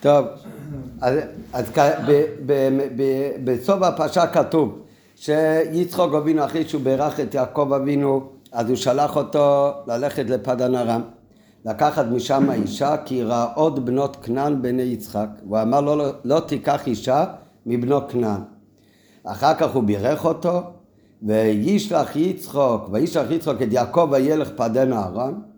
[0.00, 0.26] טוב,
[1.00, 1.18] אז,
[1.52, 1.72] אז
[3.44, 4.78] בסוף הפרשה כתוב
[5.16, 11.02] שיצחוק אבינו אחרי שהוא בירך את יעקב אבינו אז הוא שלח אותו ללכת לפדן ארם
[11.64, 16.86] לקחת משם אישה כי רעות בנות כנען בני יצחק הוא אמר לו לא, לא תיקח
[16.86, 17.24] אישה
[17.66, 18.40] מבנות כנען.
[19.24, 20.62] אחר כך הוא בירך אותו
[21.22, 25.53] וישלח יצחוק וישלח יצחוק את יעקב וילך פדן ארם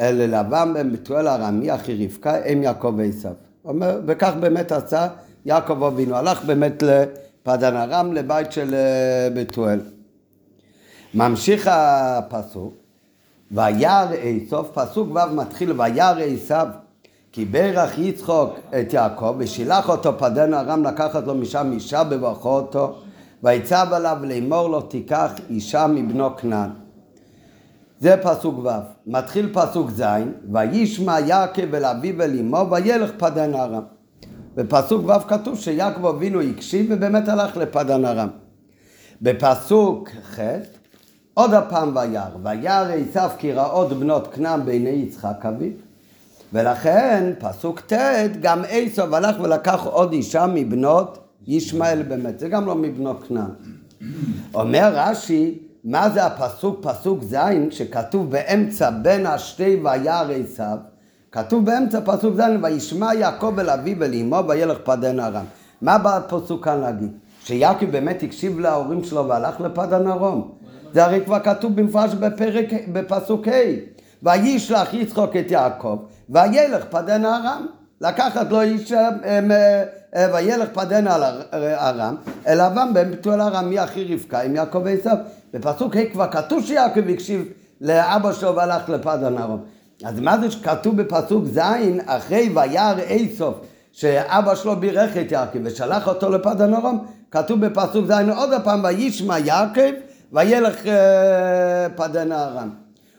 [0.00, 3.32] אל לבן בן בתואל ארמי אחי רבקה אם יעקב ועשיו
[3.64, 5.08] אומר, וכך באמת עשה
[5.44, 9.80] יעקב אבינו, הלך באמת לפדן ארם, לבית של אה, בתואל.
[11.14, 12.74] ממשיך הפסוק,
[13.50, 16.66] וירא עשיו, פסוק ו' מתחיל וירא עשיו,
[17.32, 22.94] כי ברך יצחוק את יעקב ושילח אותו פדן ארם לקחת לו משם אישה בברכו אותו
[23.42, 26.70] ויצב עליו לאמור לו תיקח אישה מבנו כנען.
[28.04, 28.68] זה פסוק ו'.
[29.06, 30.02] מתחיל פסוק ז',
[30.52, 33.82] וישמע יעקב אל אביו ואל אמו וילך פדן ארם.
[34.54, 38.28] בפסוק ו' כתוב שיעקב אבינו הקשיב ובאמת הלך לפדן ארם.
[39.22, 40.38] בפסוק ח'
[41.34, 45.72] עוד הפעם וירא, וירא עשיו כי רעות בנות כנען בעיני יצחק אביו.
[46.52, 47.92] ולכן פסוק ט'
[48.40, 53.50] גם עשיו הלך ולקח עוד אישה מבנות ישמעאל באמת, זה גם לא מבנות כנען.
[54.54, 57.36] אומר רש"י מה זה הפסוק, פסוק ז',
[57.70, 60.76] שכתוב באמצע בין השתי וירא עשיו,
[61.32, 65.44] כתוב באמצע פסוק ז', וישמע יעקב אל אביו ואל אמו וילך פדן ארם.
[65.82, 67.12] מה בא הפסוק כאן להגיד?
[67.40, 70.52] שיעקב באמת הקשיב להורים שלו והלך לפדן ארום.
[70.92, 73.52] זה הרי כבר כתוב במפורש בפרק, בפסוק ה',
[74.22, 75.98] וישלח יצחוק את יעקב
[76.28, 77.66] וילך פדן ארם.
[78.00, 79.08] לקחת לו איש אה,
[80.14, 85.16] אה, וילך פדן על ארם, אל אבם בן בתואל ארמי אחי רבקה עם יעקב ועשיו.
[85.54, 87.44] בפסוק ה' כבר כתוב שיעקב הקשיב
[87.80, 89.60] לאבא שלו והלך לפדן ארום.
[90.04, 91.58] אז מה זה שכתוב בפסוק ז'
[92.06, 93.54] אחרי וירא איסוף
[93.92, 99.38] שאבא שלו בירך את יעקב ושלח אותו לפדן ארום, כתוב בפסוק ז' עוד פעם וישמע
[99.38, 99.92] יעקב
[100.32, 102.70] וילך אה, פדן ארם.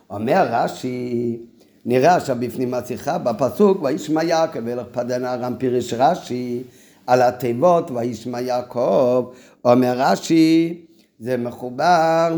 [0.09, 1.37] אומר רש"י
[1.85, 6.63] נראה עכשיו בפנים השיחה, בפסוק וישמע יעקב וילך פדן ארם פירש רש"י
[7.07, 9.25] על התיבות וישמע יעקב,
[9.65, 10.81] אומר רש"י
[11.19, 12.35] זה מחובר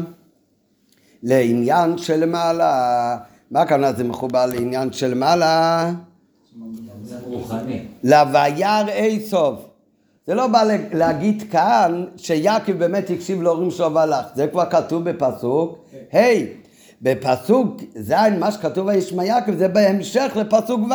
[1.23, 3.17] לעניין של מעלה.
[3.51, 5.91] מה הכוונה זה מחובר לעניין של מעלה?
[8.03, 9.59] לווירא איסוף.
[10.27, 10.63] זה לא בא
[10.93, 16.66] להגיד כאן שיעקב באמת הקשיב להורים שלו והלך, זה כבר כתוב בפסוק ה' hey,
[17.01, 20.93] בפסוק ז', מה שכתוב וישמע יעקב זה בהמשך לפסוק ו',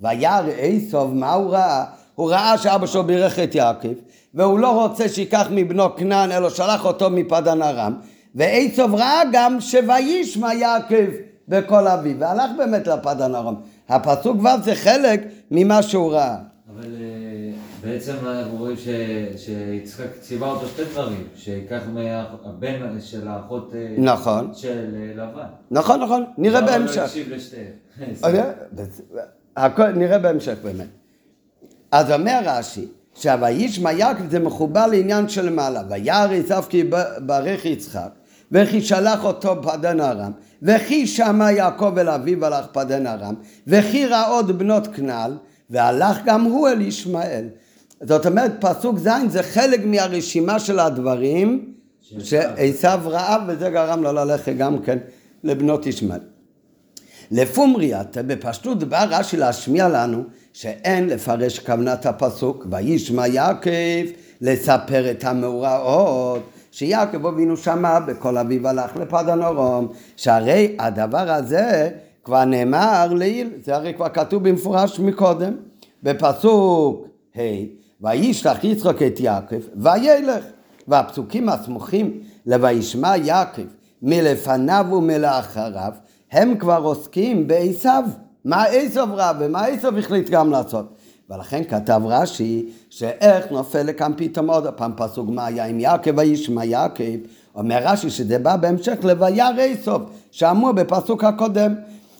[0.00, 1.84] וירא איסוף, מה הוא ראה?
[2.14, 3.92] הוא ראה שאבא שלו בירך את יעקב,
[4.34, 7.94] והוא לא רוצה שייקח מבנו כנען, אלא שלח אותו מפדן ארם,
[8.34, 11.10] ואיסוף ראה גם שוישמע יעקב
[11.48, 13.54] בכל אביו, והלך באמת לפדן ארם.
[13.88, 16.36] הפסוק ו' זה חלק ממה שהוא ראה.
[16.74, 17.23] אבל אה,
[17.84, 18.76] בעצם אנחנו רואים
[19.36, 24.50] שיצחק ציווה אותו שתי דברים, שיקח מהבן של האחות אה, נכון.
[24.54, 25.46] של אה, לבן.
[25.70, 27.02] נכון, נכון, נראה לא בהמשך.
[27.02, 27.72] הקשיב לשתיהם?
[28.22, 28.42] אוקיי?
[29.56, 30.86] הכל נראה בהמשך באמת.
[31.92, 35.82] אז אומר רש"י, שה"וישמע יעקב" זה מחובר לעניין של מעלה.
[35.90, 38.10] וירא עשיו כי ברך יצחק,
[38.52, 43.34] וכי שלח אותו פדן ארם, וכי שמע יעקב אל אביו הלך פדן ארם,
[43.66, 45.36] וכי ראה עוד בנות כנען,
[45.70, 47.48] והלך גם הוא אל ישמעאל.
[48.02, 51.74] זאת אומרת, פסוק ז' זה חלק מהרשימה של הדברים
[52.18, 54.98] שעשיו ראה, וזה גרם לו ללכת גם כן
[55.44, 56.20] לבנות ישמעאל.
[57.30, 60.22] לפומריית, בפשטות בא רש"י להשמיע לנו
[60.52, 64.06] שאין לפרש כוונת הפסוק, וישמע יעקב
[64.40, 71.90] לספר את המאורעות, שיעקב אבינו שמע בכל אביו הלך לפדן אורום, שהרי הדבר הזה
[72.24, 75.56] כבר נאמר לעיל, זה הרי כבר כתוב במפורש מקודם,
[76.02, 77.06] בפסוק
[77.36, 77.40] ה'
[78.04, 80.44] וישלח יצחק את יעקב וילך,
[80.88, 83.62] והפסוקים הסמוכים ל"וישמע יעקב"
[84.02, 85.92] מלפניו ומלאחריו
[86.32, 88.04] הם כבר עוסקים בעשיו.
[88.44, 90.94] מה עשיו רע ומה עשיו החליט גם לעשות.
[91.30, 96.64] ולכן כתב רש"י שאיך נופל לכאן פתאום עוד פעם פסוק מה היה עם יעקב וישמע
[96.64, 97.18] יעקב
[97.54, 101.74] אומר רש"י שזה בא בהמשך לוויר עשיו שאמור בפסוק הקודם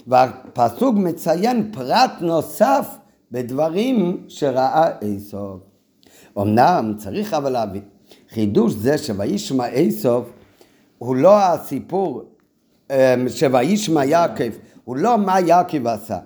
[0.06, 2.96] והפסוק מציין פרט נוסף
[3.32, 5.73] בדברים שראה עשיו.
[6.38, 7.82] אמנם צריך אבל להבין
[8.30, 10.22] חידוש זה שוישמע עשיו
[10.98, 12.22] הוא לא הסיפור
[12.90, 14.50] אמ, שוישמע יעקב,
[14.84, 16.18] הוא לא מה יעקב עשה,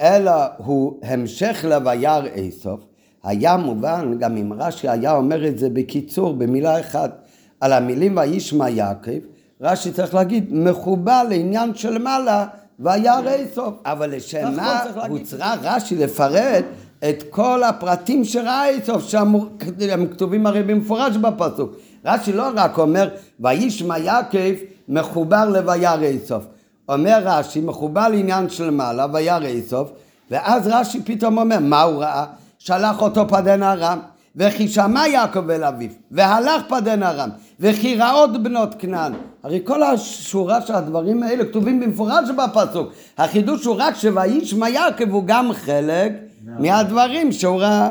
[0.00, 2.80] אלא הוא המשך לוויר איסוף,
[3.22, 7.22] היה מובן, גם אם רש"י היה אומר את זה בקיצור, במילה אחת,
[7.60, 9.18] על המילים וישמע יעקב,
[9.60, 12.46] רש"י צריך להגיד, מחובר לעניין של מעלה
[12.78, 13.74] וירא איסוף.
[13.84, 16.64] אבל לשם מה הוצרה רש"י לפרט
[17.04, 21.72] את כל הפרטים שראה איסוף, שהם כתובים הרי במפורש בפסוק.
[22.04, 23.08] רש"י לא רק אומר
[23.40, 24.54] וישמע יעקב
[24.88, 26.44] מחובר לוירא איסוף.
[26.88, 29.90] אומר רש"י מחובר לעניין של מעלה וירא איסוף
[30.30, 32.24] ואז רש"י פתאום אומר מה הוא ראה?
[32.58, 33.98] שלח אותו פדן ארם
[34.36, 37.28] וכי שמע יעקב אל אביו, והלך פדן ארם,
[37.60, 39.12] וכי רעות בנות כנען.
[39.42, 42.92] הרי כל השורה של הדברים האלה כתובים במפורש בפסוק.
[43.18, 46.12] החידוש הוא רק שוישמע יעקב הוא גם חלק
[46.58, 47.90] מהדברים שהוא ראה.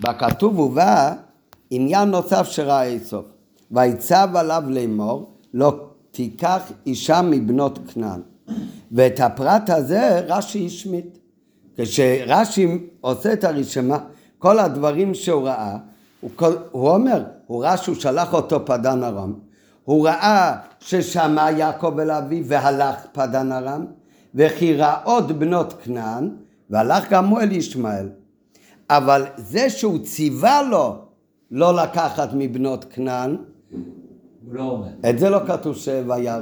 [0.00, 1.14] בכתוב הובא
[1.70, 3.24] עניין נוסף שראה איסוף.
[3.70, 5.80] ויצב עליו לאמור, לא
[6.10, 8.20] תיקח אישה מבנות כנען.
[8.92, 11.18] ואת הפרט הזה רש"י השמיט.
[11.76, 13.98] כשרש"י עושה את הרשימה,
[14.38, 15.76] כל הדברים שהוא ראה,
[16.20, 19.32] הוא, כל, הוא אומר, הוא ראה שהוא שלח אותו פדן ארם,
[19.84, 23.84] הוא ראה ששמע יעקב אל אביו והלך פדן ארם,
[24.34, 26.30] וכי ראה עוד בנות כנען,
[26.70, 28.08] והלך גם הוא אל ישמעאל.
[28.90, 30.96] אבל זה שהוא ציווה לו
[31.50, 33.36] לא לקחת מבנות כנען,
[34.50, 36.40] לא את זה לא כתוב שוירא.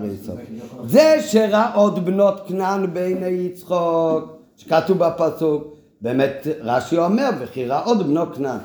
[0.85, 8.07] זה שראה עוד בנות כנען בעיני יצחוק, שכתוב בפסוק, באמת רש"י אומר, וכי ראה עוד
[8.07, 8.59] בנו כנען.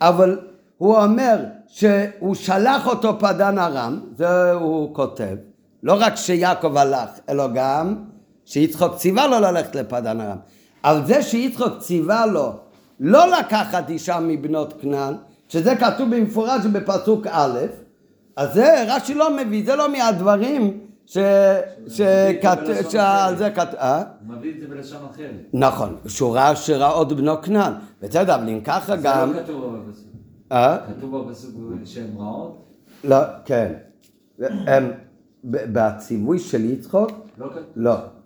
[0.00, 0.38] אבל
[0.78, 5.36] הוא אומר שהוא שלח אותו פדן ארם, זה הוא כותב,
[5.82, 7.94] לא רק שיעקב הלך, אלא גם
[8.48, 10.36] שיצחוק ציווה לו ללכת לפדן ארם.
[10.82, 12.52] על זה שיצחוק ציווה לו
[13.00, 15.14] לא לקחת אישה מבנות כנען,
[15.48, 17.58] שזה כתוב במפורש בפסוק א',
[18.36, 21.18] אז זה רש"י לא מביא, זה לא מהדברים ש...
[22.90, 24.02] שעל זה כתוב, אה?
[24.26, 25.30] הוא מביא את זה בלשון אחרת.
[25.52, 27.72] נכון, שורה שראות בנו כנען.
[28.02, 29.32] בסדר, אבל אם ככה גם...
[29.32, 30.06] זה לא כתוב בפסוק.
[30.52, 30.78] אה?
[30.96, 31.54] כתוב בפסוק
[31.84, 32.64] שהן רעות?
[33.04, 33.72] לא, כן.
[35.44, 37.10] בציווי של יצחוק?
[37.38, 38.17] לא כתוב.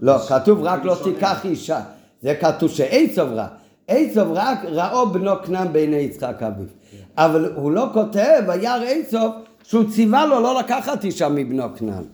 [0.00, 0.18] לא.
[0.18, 1.80] כתוב רק לא תיקח אישה.
[2.22, 3.46] זה כתוב שעצב רע.
[3.88, 6.66] עצב רק ראו בנו כנען בעיני יצחק אביו.
[7.16, 9.28] אבל הוא לא כותב, וירא עצב
[9.64, 12.04] שהוא ציווה לו לא לקחת אישה מבנו כנען.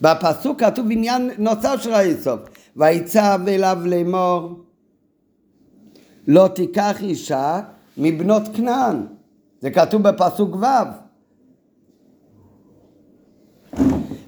[0.00, 2.40] בפסוק כתוב עניין נוסף של היסוף,
[2.76, 4.60] ויצב אליו לאמור
[6.28, 7.60] לא תיקח אישה
[7.96, 9.06] מבנות כנען,
[9.60, 11.01] זה כתוב בפסוק ו'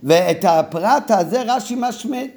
[0.04, 2.30] ואת הפרט הזה רש"י משמיט,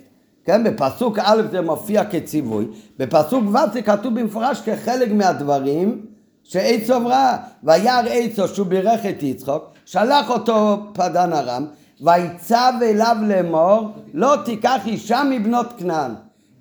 [0.45, 2.65] כן, בפסוק א' זה מופיע כציווי,
[2.97, 6.05] בפסוק ו' זה כתוב במפורש כחלק מהדברים
[6.43, 11.65] שעצוב ראה, וירא עצוב שהוא בירך את יצחוק, שלח אותו פדן ארם,
[12.01, 16.11] ויצב אליו לאמור, לא תיקח אישה מבנות כנען.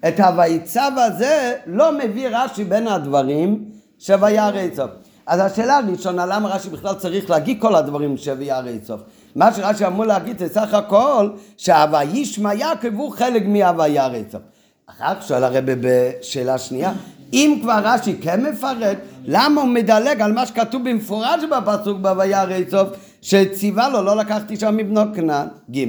[0.08, 3.64] את הויצב הזה לא מביא רש"י בין הדברים
[3.98, 4.90] שוירא עצוב.
[5.26, 9.00] אז השאלה הראשונה, למה רש"י בכלל צריך להגיד כל הדברים שוירא עצוב?
[9.36, 14.40] מה שרש"י אמור להגיד זה סך הכל שהווישמע יעקב הוא חלק מהווירא עצוב.
[14.86, 16.92] אחר כך שואל הרב בשאלה שנייה,
[17.32, 22.88] אם כבר רש"י כן מפרט, למה הוא מדלג על מה שכתוב במפורש בפסוק ב"וירא עצוב",
[23.22, 25.46] שציווה לו לא לקחתי שם מבנו כנען.
[25.76, 25.84] ג'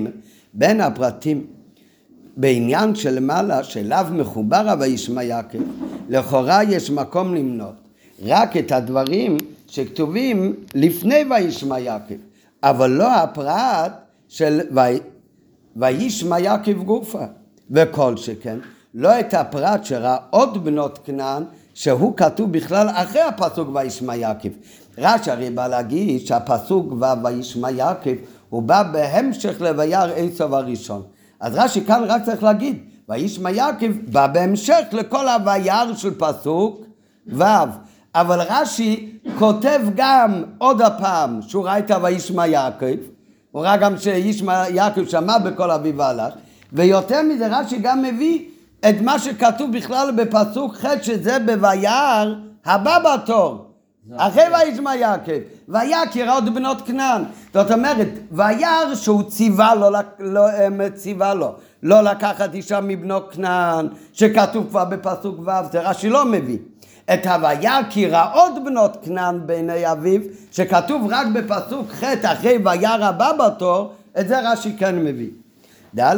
[0.53, 1.45] בין הפרטים
[2.37, 5.59] בעניין שלמעלה שאליו מחובר ה"וישמע יעקב",
[6.09, 7.75] לכאורה יש מקום למנות
[8.25, 12.15] רק את הדברים שכתובים לפני וישמע יעקב,
[12.69, 13.91] אבל לא הפרט
[14.27, 14.61] של
[15.75, 17.25] וישמע יעקב גופה,
[17.71, 18.57] וכל שכן
[18.93, 21.43] לא את הפרט שראה עוד בנות כנען,
[21.73, 24.49] שהוא כתוב בכלל אחרי הפסוק וישמע יעקב.
[24.97, 26.93] רש"י הרי בא להגיד שהפסוק
[27.23, 28.13] וישמע יעקב
[28.49, 31.01] הוא בא בהמשך לויר עשב הראשון.
[31.39, 32.77] אז רש"י כאן רק צריך להגיד
[33.09, 36.85] וישמע יעקב בא בהמשך לכל הווירא של פסוק
[37.27, 37.43] ו'.
[38.21, 42.95] אבל רש"י כותב גם עוד הפעם שהוא ראה את ה"וישמע יעקב",
[43.51, 46.33] הוא ראה גם שישמע יעקב שמע בקול אביו והלך,
[46.73, 48.45] ויותר מזה רש"י גם מביא
[48.89, 52.25] את מה שכתוב בכלל בפסוק ח' שזה בוירא
[52.65, 53.63] הבא בתור.
[54.17, 57.23] אחרי וישמע יעקב, ויקר עוד בנות כנען.
[57.53, 60.41] זאת אומרת, וירא שהוא ציווה לו, לא,
[60.95, 66.57] ציווה לו לא לקחת אישה מבנות כנען, שכתוב כבר בפסוק ו', זה רש"י לא מביא.
[67.13, 70.21] את הוויה כי רעות בנות כנען בעיני אביו,
[70.51, 75.29] שכתוב רק בפסוק ח' אחרי וירא הבא בתור, את זה רש"י כן מביא.
[75.99, 76.13] ד'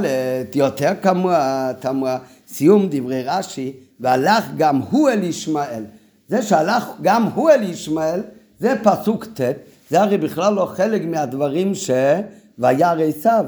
[0.55, 2.17] יותר כמוה, תמוה,
[2.47, 5.83] סיום דברי רש"י, והלך גם הוא אל ישמעאל.
[6.27, 8.21] זה שהלך גם הוא אל ישמעאל,
[8.59, 9.41] זה פסוק ט',
[9.89, 13.45] זה הרי בכלל לא חלק מהדברים שוירא עשיו.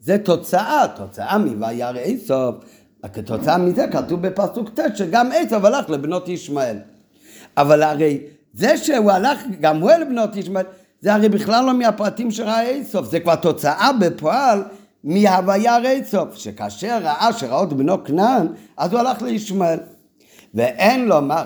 [0.00, 2.54] זה תוצאה, תוצאה מוירא עשיו.
[3.08, 6.76] כתוצאה מזה כתוב בפסוק ט' שגם עשיו הלך לבנות ישמעאל.
[7.56, 8.20] אבל הרי
[8.54, 10.64] זה שהוא הלך גם הוא אל בנות ישמעאל,
[11.00, 14.62] זה הרי בכלל לא מהפרטים שראה עשיו, זה כבר תוצאה בפועל
[15.04, 18.46] מהוויה רצוף, שכאשר ראה שראות בנו כנען,
[18.76, 19.78] אז הוא הלך לישמעאל.
[20.54, 21.44] ואין לומר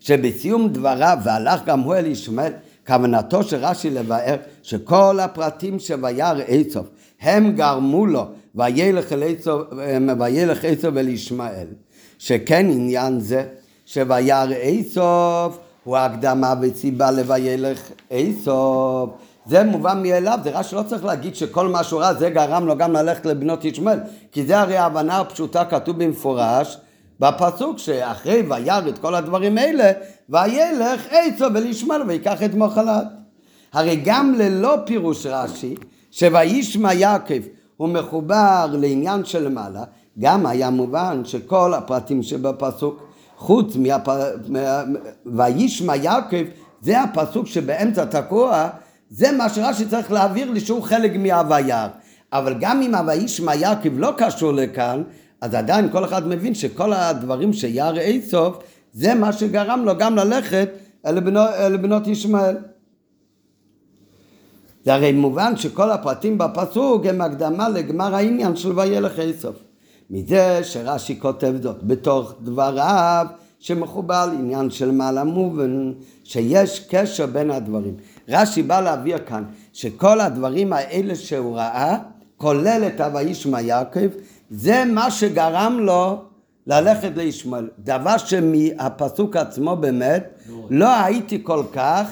[0.00, 2.52] שבסיום דבריו והלך גם הוא אל ישמעאל,
[2.86, 6.88] כוונתו של רש"י לבאר שכל הפרטים שויר עצוב
[7.20, 9.12] הם גרמו לו וילך
[10.64, 11.66] עצוב אל ישמעאל,
[12.18, 13.44] שכן עניין זה
[13.86, 19.10] שויר עצוב הוא הקדמה וסיבה לוילך עצוב.
[19.46, 22.76] זה מובן מאליו, זה רש"י לא צריך להגיד שכל מה שהוא רע זה גרם לו
[22.76, 23.98] גם ללכת לבנות ישמעאל,
[24.32, 26.78] כי זה הרי ההבנה הפשוטה כתוב במפורש
[27.20, 29.92] בפסוק שאחרי וירא את כל הדברים האלה,
[30.28, 33.06] וילך עצו ולישמעאל ויקח את מוחלת.
[33.72, 35.74] הרי גם ללא פירוש רש"י,
[36.10, 37.40] שוישמע יעקב
[37.80, 39.84] הוא מחובר לעניין של מעלה,
[40.18, 43.02] גם היה מובן שכל הפרטים שבפסוק,
[43.36, 44.08] חוץ מהפ...
[45.26, 46.44] וישמע יעקב,
[46.80, 48.68] זה הפסוק שבאמצע תקוע,
[49.10, 51.88] זה מה שרש"י צריך להעביר לי שהוא חלק מהווירא.
[52.32, 55.02] אבל גם אם הוישמע יעקב לא קשור לכאן,
[55.40, 58.56] אז עדיין כל אחד מבין שכל הדברים שירא איסוף
[58.92, 60.68] זה מה שגרם לו גם ללכת
[61.06, 62.56] אל בנות, אל בנות ישמעאל.
[64.84, 69.56] זה הרי מובן שכל הפרטים בפסוק הם הקדמה לגמר העניין של וילך איסוף.
[70.10, 73.26] מזה שרש"י כותב זאת בתוך דבריו
[73.58, 75.92] שמחובר לעניין של מעלה מובן,
[76.24, 77.94] שיש קשר בין הדברים.
[78.28, 81.96] רש"י בא להביא כאן שכל הדברים האלה שהוא ראה,
[82.36, 84.08] כולל את ה"וישמע יעקב",
[84.50, 86.22] זה מה שגרם לו
[86.66, 87.68] ללכת לישמעאל.
[87.78, 92.06] דבר שמהפסוק עצמו באמת לא הייתי כל כך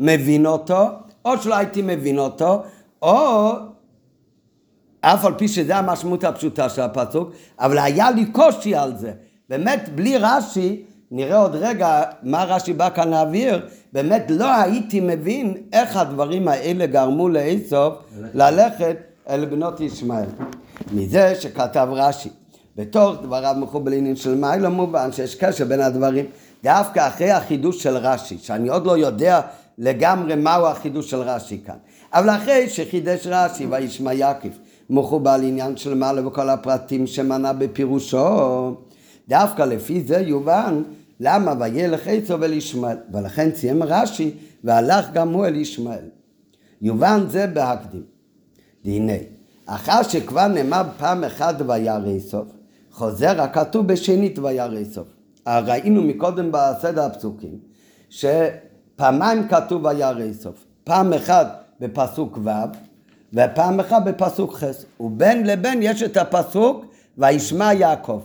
[0.00, 0.86] מבין אותו,
[1.24, 2.62] או שלא הייתי מבין אותו,
[3.02, 3.50] או
[5.00, 9.12] אף על פי שזה המשמעות הפשוטה של הפסוק, אבל היה לי קושי על זה.
[9.48, 15.54] באמת, בלי רש"י, נראה עוד רגע מה רש"י בא כאן להעביר, באמת לא הייתי מבין
[15.72, 17.94] איך הדברים האלה גרמו לאיסוף
[18.34, 18.96] ללכת
[19.28, 20.26] אל בנות ישמעאל.
[20.92, 22.28] מזה שכתב רש"י,
[22.76, 26.24] בתוך דבריו מחובלינים של מיילו מובן שיש קשר בין הדברים,
[26.64, 29.40] דווקא אחרי החידוש של רש"י, שאני עוד לא יודע
[29.78, 31.76] לגמרי מהו החידוש של רש"י כאן,
[32.12, 34.48] אבל אחרי שחידש רש"י וישמע יעקב,
[34.90, 38.74] מחובר לעניין של מעלה וכל הפרטים שמנה בפירושו,
[39.28, 40.82] דווקא לפי זה יובן
[41.20, 44.30] למה וילך עצו אל ישמעאל, ולכן סיים רש"י
[44.64, 46.08] והלך גם הוא אל ישמעאל.
[46.82, 48.02] יובן זה בהקדים.
[48.84, 49.12] והנה,
[49.66, 52.46] אחר שכבר נאמר פעם אחת וירא סוף,
[52.90, 55.06] חוזר הכתוב בשנית וירא סוף.
[55.46, 57.58] ראינו מקודם בסדר הפסוקים,
[58.94, 60.64] שפעמיים כתוב וירא סוף.
[60.84, 62.50] פעם אחת בפסוק ו'
[63.32, 64.64] ופעם אחת בפסוק ח'.
[65.00, 66.84] ובין לבין יש את הפסוק
[67.18, 68.20] וישמע יעקב.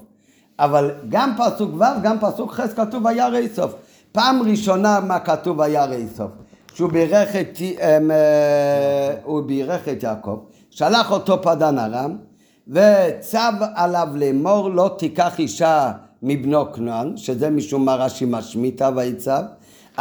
[0.59, 3.73] אבל גם פסוק ו', גם פסוק ח' כתוב וירא סוף.
[4.11, 6.31] פעם ראשונה מה כתוב וירא סוף?
[6.73, 10.39] שהוא בירך את, אמ, אה, הוא בירך את יעקב.
[10.69, 12.17] שלח אותו פדן ארם,
[12.67, 13.37] וצו
[13.75, 15.91] עליו לאמור לא תיקח אישה
[16.23, 19.41] מבנו כנען, שזה משום מה רש"י משמיטה ויצב.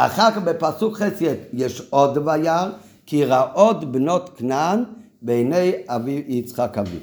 [0.05, 2.69] אחר כך בפסוק חצי יש עוד וירא,
[3.05, 4.83] כי רעות בנות כנען
[5.21, 6.99] בעיני אבי יצחק אביו.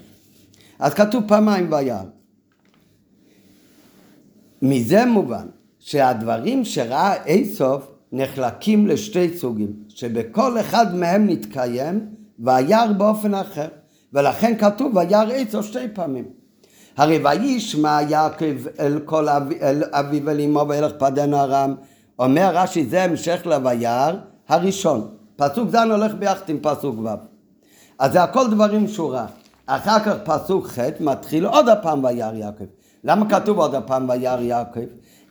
[0.79, 2.03] אז כתוב פעמיים וירא.
[4.63, 5.47] מזה מובן
[5.79, 12.07] שהדברים שראה איסוף נחלקים לשתי סוגים, שבכל אחד מהם נתקיים
[12.39, 13.69] וירא באופן אחר,
[14.13, 16.25] ולכן כתוב וירא עצו שתי פעמים.
[16.97, 21.75] הרי וישמע יעקב אל כל אבי, אל אביו ואל אמו וילך פדן ארם,
[22.19, 24.13] אומר רש"י זה המשך לוירא
[24.49, 25.09] הראשון.
[25.37, 27.09] פסוק ז' הולך ביחד עם פסוק ו'.
[27.99, 29.27] אז זה הכל דברים שורה.
[29.67, 32.65] אחר כך פסוק ח' מתחיל עוד הפעם וירא יעקב.
[33.05, 34.81] למה כתוב עוד הפעם וירא יעקב?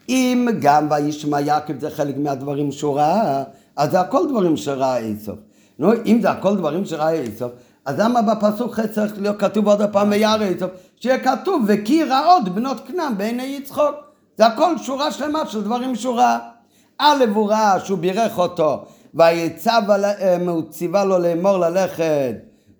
[0.09, 3.43] אם גם וישמע יעקב זה חלק מהדברים שהוא ראה,
[3.75, 5.39] אז זה הכל דברים שראה איסוף.
[5.79, 7.51] נו, אם זה הכל דברים שראה איסוף,
[7.85, 10.71] אז למה בפסוק ח' צריך להיות כתוב עוד הפעם וירא איסוף?
[10.99, 13.95] שיהיה כתוב וכי רעות בנות כנען בעיני יצחוק.
[14.37, 16.54] זה הכל שורה שלמה של דברים שהוא ראה.
[16.97, 20.37] א' הוא ראה שהוא בירך אותו ויצב, אה,
[20.69, 22.35] ציווה לו לאמור ללכת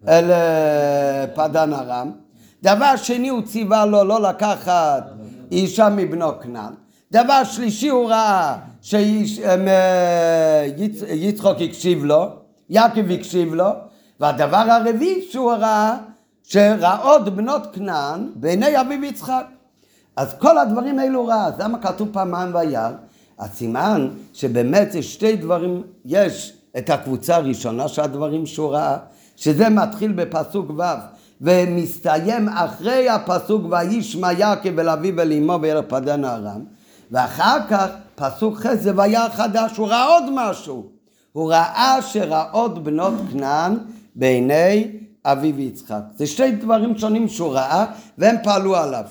[0.07, 2.11] אל אה, פדן ארם.
[2.63, 5.03] דבר שני הוא ציווה לו לא לקחת
[5.51, 6.73] אישה מבנו כנען.
[7.11, 9.27] דבר שלישי הוא ראה שיצחוק
[11.59, 12.29] אה, הקשיב לו,
[12.69, 13.69] יעקב הקשיב לו,
[14.19, 15.97] והדבר הרביעי שהוא ראה
[16.43, 19.45] שראות בנות כנען בעיני אביו יצחק.
[20.15, 22.89] אז כל הדברים האלו ראה, אז למה כתוב פעמיים וירא?
[23.39, 28.97] הסימן שבאמת יש שתי דברים, יש את הקבוצה הראשונה של הדברים שהוא ראה,
[29.35, 30.83] שזה מתחיל בפסוק ו'
[31.41, 36.61] ומסתיים אחרי הפסוק וישמע יעקב אל אביו ואל אמו וילך פדן ארם
[37.11, 40.89] ואחר כך פסוק ח' זה וירא חדש, הוא ראה עוד משהו.
[41.31, 43.77] הוא ראה שרעות בנות כנען
[44.15, 44.91] בעיני
[45.25, 46.01] אביו יצחק.
[46.15, 47.85] זה שתי דברים שונים שהוא ראה
[48.17, 49.05] והם פעלו עליו.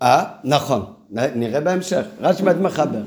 [0.00, 0.82] אבל רש"י מחבר אותם.
[0.82, 3.02] אה, נכון, נראה בהמשך, רש"י באמת מחבר.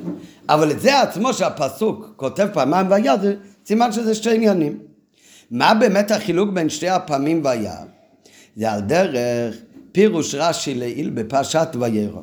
[0.50, 3.36] אבל את זה עצמו שהפסוק כותב פעמיים וירא, זה
[3.66, 4.80] סימן שזה שתי עניינים.
[5.52, 7.86] מה באמת החילוק בין שתי הפעמים וירא?
[8.56, 9.56] זה על דרך
[9.92, 12.22] פירוש רש"י לעיל בפרשת וירא.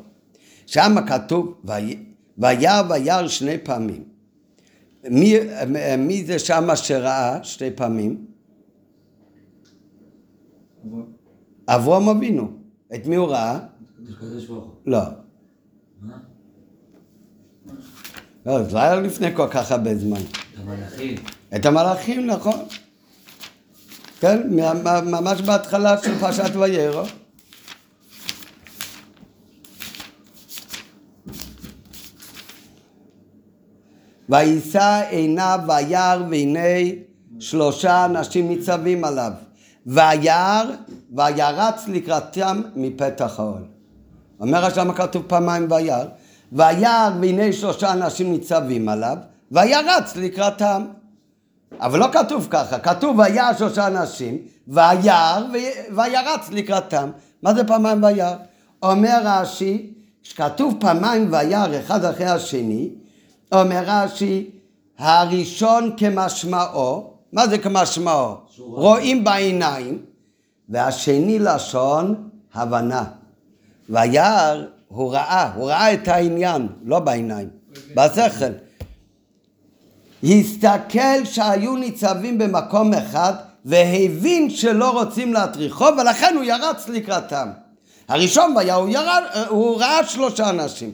[0.66, 1.96] שם כתוב "וירא
[2.38, 4.04] וירא וירא שני פעמים.
[5.10, 5.34] מי,
[5.98, 8.24] מי זה שמה שראה שתי פעמים?
[11.68, 12.50] אברהם אבינו.
[12.94, 13.58] את מי הוא ראה?
[14.16, 14.72] הקדוש ברוך הוא.
[14.86, 15.00] לא.
[16.00, 16.16] מה?
[18.46, 20.20] לא, זה לא היה לפני כל כך הרבה זמן.
[20.56, 21.14] המלאכים.
[21.56, 22.64] את המלאכים, נכון.
[24.20, 24.48] כן,
[25.04, 27.04] ממש בהתחלה של פרשת וירא.
[34.28, 36.90] ויישא עיניו וירא והנה
[37.40, 39.32] שלושה אנשים ניצבים עליו.
[39.86, 40.64] וירא
[41.16, 43.69] וירץ לקראתם מפתח האוהל.
[44.40, 46.04] אומר השם כתוב פעמיים וירא.
[46.52, 49.16] וירא והנה שלושה אנשים ניצבים עליו
[49.50, 50.84] וירץ לקראתם.
[51.80, 57.10] אבל לא כתוב ככה, כתוב וירא שלושה אנשים, וירא ו- וירץ לקראתם.
[57.42, 58.34] מה זה פעמיים וירא?
[58.82, 59.92] אומר רש"י,
[60.22, 62.90] כשכתוב פעמיים וירא אחד אחרי השני,
[63.52, 64.50] אומר רש"י,
[64.98, 68.34] הראשון כמשמעו, מה זה כמשמעו?
[68.50, 68.82] שהוא ראה.
[68.82, 70.02] רואים בעיניים,
[70.68, 73.04] והשני לשון הבנה.
[73.90, 74.54] וירא,
[74.88, 77.48] הוא ראה, הוא ראה את העניין, לא בעיניים,
[77.96, 78.52] בשכל.
[80.24, 87.48] הסתכל שהיו ניצבים במקום אחד והבין שלא רוצים להטריחו ולכן הוא ירץ לקראתם.
[88.08, 90.92] הראשון והיה, הוא, ירד, הוא ראה שלושה אנשים.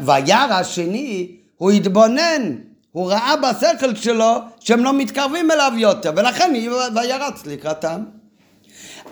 [0.00, 2.56] וירא השני, הוא התבונן,
[2.92, 8.04] הוא ראה בשכל שלו שהם לא מתקרבים אליו יותר ולכן הוא- וירץ לקראתם.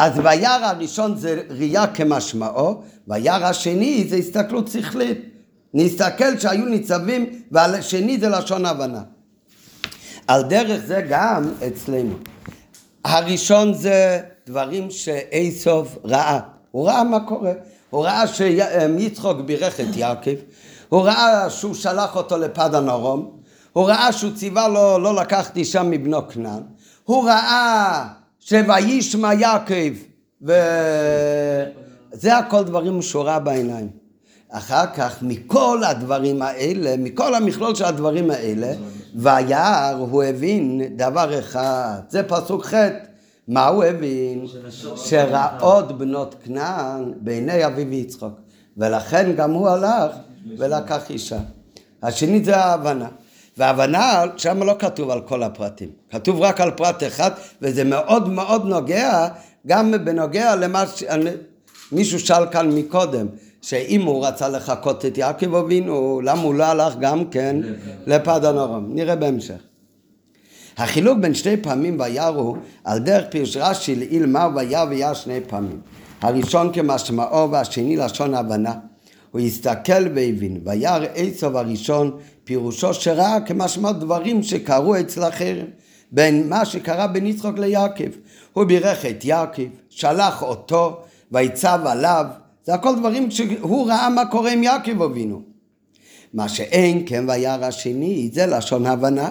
[0.00, 5.18] אז וירא הראשון זה ראייה כמשמעו, וירא השני זה הסתכלות שכלית.
[5.74, 9.02] נסתכל שהיו ניצבים, והשני זה לשון הבנה.
[10.26, 12.14] על דרך זה גם אצלנו.
[13.04, 16.40] הראשון זה דברים שאיסוף ראה.
[16.70, 17.52] הוא ראה מה קורה.
[17.90, 20.36] הוא ראה שיצחוק בירך את יעקב,
[20.88, 23.30] הוא ראה שהוא שלח אותו לפדן ארום,
[23.72, 26.62] הוא ראה שהוא ציווה לו לא לקחת אישה מבנו כנען,
[27.04, 29.92] הוא ראה שוישמע יעקב,
[30.42, 33.88] וזה הכל דברים שהוא ראה בעיניים.
[34.50, 38.72] אחר כך מכל הדברים האלה, מכל המכלול של הדברים האלה,
[39.14, 42.74] וירא הוא הבין דבר אחד, זה פסוק ח',
[43.48, 44.46] מה הוא הבין?
[44.96, 48.32] שראות בנות כנען בעיני אביו יצחוק,
[48.76, 50.12] ולכן גם הוא הלך
[50.58, 51.38] ולקח אישה.
[52.02, 53.08] השני זה ההבנה.
[53.60, 57.30] וההבנה, שם לא כתוב על כל הפרטים, כתוב רק על פרט אחד,
[57.62, 59.28] וזה מאוד מאוד נוגע,
[59.66, 61.04] גם בנוגע למה ש...
[61.92, 63.26] מישהו שאל כאן מקודם,
[63.62, 67.56] שאם הוא רצה לחקות את יעקב אבינו, למה הוא לא הלך גם כן
[68.06, 68.86] לפדן ארום?
[68.94, 69.60] נראה בהמשך.
[70.76, 75.40] החילוק בין שתי פעמים וירא הוא על דרך פירוש רש"י לעיל מר וירא וירא שני
[75.46, 75.80] פעמים.
[76.20, 78.74] הראשון כמשמעו והשני לשון הבנה.
[79.30, 82.10] הוא הסתכל והבין, וירא עשב הראשון
[82.44, 85.66] פירושו שראה כמשמע דברים שקרו אצל אחרים.
[86.12, 88.04] בין מה שקרה בין יצחוק ליעקב.
[88.52, 91.00] הוא בירך את יעקב, שלח אותו,
[91.32, 92.26] ויצב עליו.
[92.64, 95.42] זה הכל דברים שהוא ראה מה קורה עם יעקב אבינו.
[96.34, 99.30] מה שאין כן וירא השני זה לשון הבנה.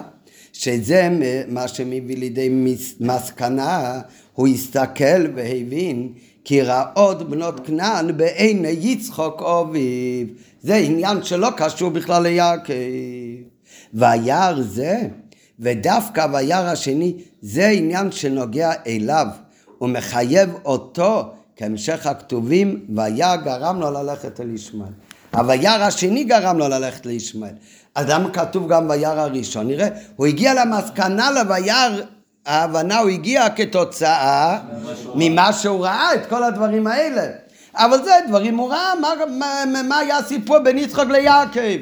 [0.52, 1.08] שזה
[1.48, 4.00] מה שמביא לידי מס- מסקנה,
[4.32, 6.12] הוא הסתכל והבין
[6.44, 10.26] כי רעות בנות כנען בעיני יצחוק אביו.
[10.62, 12.72] זה עניין שלא קשור בכלל ליעקב.
[13.94, 15.00] וירא זה,
[15.60, 19.26] ודווקא וירא השני, זה עניין שנוגע אליו,
[19.80, 24.92] ומחייב אותו כהמשך הכתובים, וירא גרם לו ללכת אל ישמעאל.
[25.34, 27.52] הוירא השני גרם לו ללכת לישמעאל.
[27.94, 29.66] אז למה כתוב גם וירא הראשון?
[29.66, 31.88] נראה, הוא הגיע למסקנה לוירא,
[32.46, 34.58] ההבנה הוא הגיע כתוצאה
[35.14, 37.22] ממה שהוא ראה, את כל הדברים האלה.
[37.74, 39.08] אבל זה דברים הוא ראה, מה,
[39.72, 41.80] מה, מה היה הסיפור בין יצחוק ליעקב?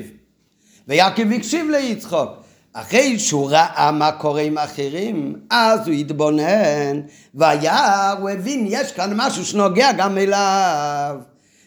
[0.89, 2.31] ויעקב הקשיב ליצחוק.
[2.73, 7.01] אחרי שהוא ראה מה קורה עם אחרים, אז הוא התבונן,
[7.35, 11.17] והיה, הוא הבין, יש כאן משהו שנוגע גם אליו.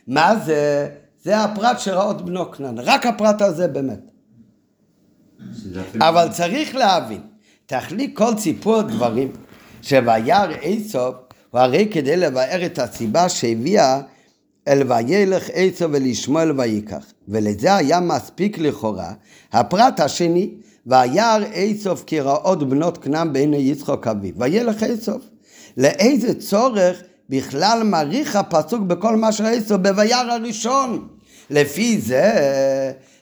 [0.08, 0.90] מה זה?
[1.24, 4.00] זה הפרט שראות בנו כנען, רק הפרט הזה באמת.
[6.00, 7.22] אבל צריך להבין,
[7.72, 9.32] תכלית כל סיפור דברים
[9.82, 11.06] שוירא עשו,
[11.52, 14.02] הוא הרי כדי לבאר את הסיבה שהביאה
[14.68, 17.06] אל וילך עשו ולשמואל ויקח.
[17.28, 19.12] ולזה היה מספיק לכאורה
[19.54, 20.50] הפרט השני,
[20.86, 24.34] וירא איסוף כי רעות בנות כנען בעיני יצחוק אביו.
[24.38, 25.22] וילך איסוף.
[25.78, 31.08] לאיזה צורך בכלל מעריך הפסוק בכל מה שראיסוף בוירא הראשון.
[31.50, 32.32] לפי זה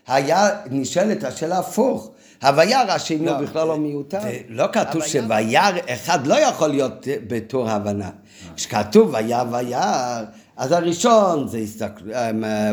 [0.08, 2.12] היה נשאלת השאלה הפוך.
[2.44, 4.20] הווירא השני הוא בכלל לא מיותר.
[4.50, 8.10] לא כתוב שווירא אחד לא יכול להיות בתור הבנה.
[8.56, 10.22] כשכתוב וירא וירא,
[10.58, 12.04] אז הראשון זה הסתכל...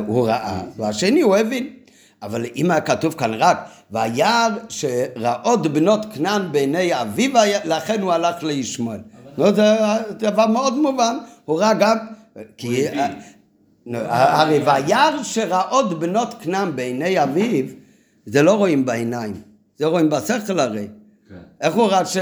[0.06, 1.68] הוא ראה, והשני הוא הבין.
[2.22, 7.30] אבל אם היה כתוב כאן רק וירא שראות בנות כנען בעיני אביו,
[7.64, 8.98] לכן הוא הלך לישמעאל.
[9.38, 9.76] לא, זה
[10.18, 11.96] דבר מאוד מובן, הוא ראה גם...
[12.56, 12.86] כי...
[13.94, 17.64] הרי וירא שראות בנות כנען בעיני אביו,
[18.26, 19.34] זה לא רואים בעיניים,
[19.78, 20.88] זה רואים בשכל הרי.
[21.28, 21.34] כן.
[21.60, 22.16] איך הוא ראה ש...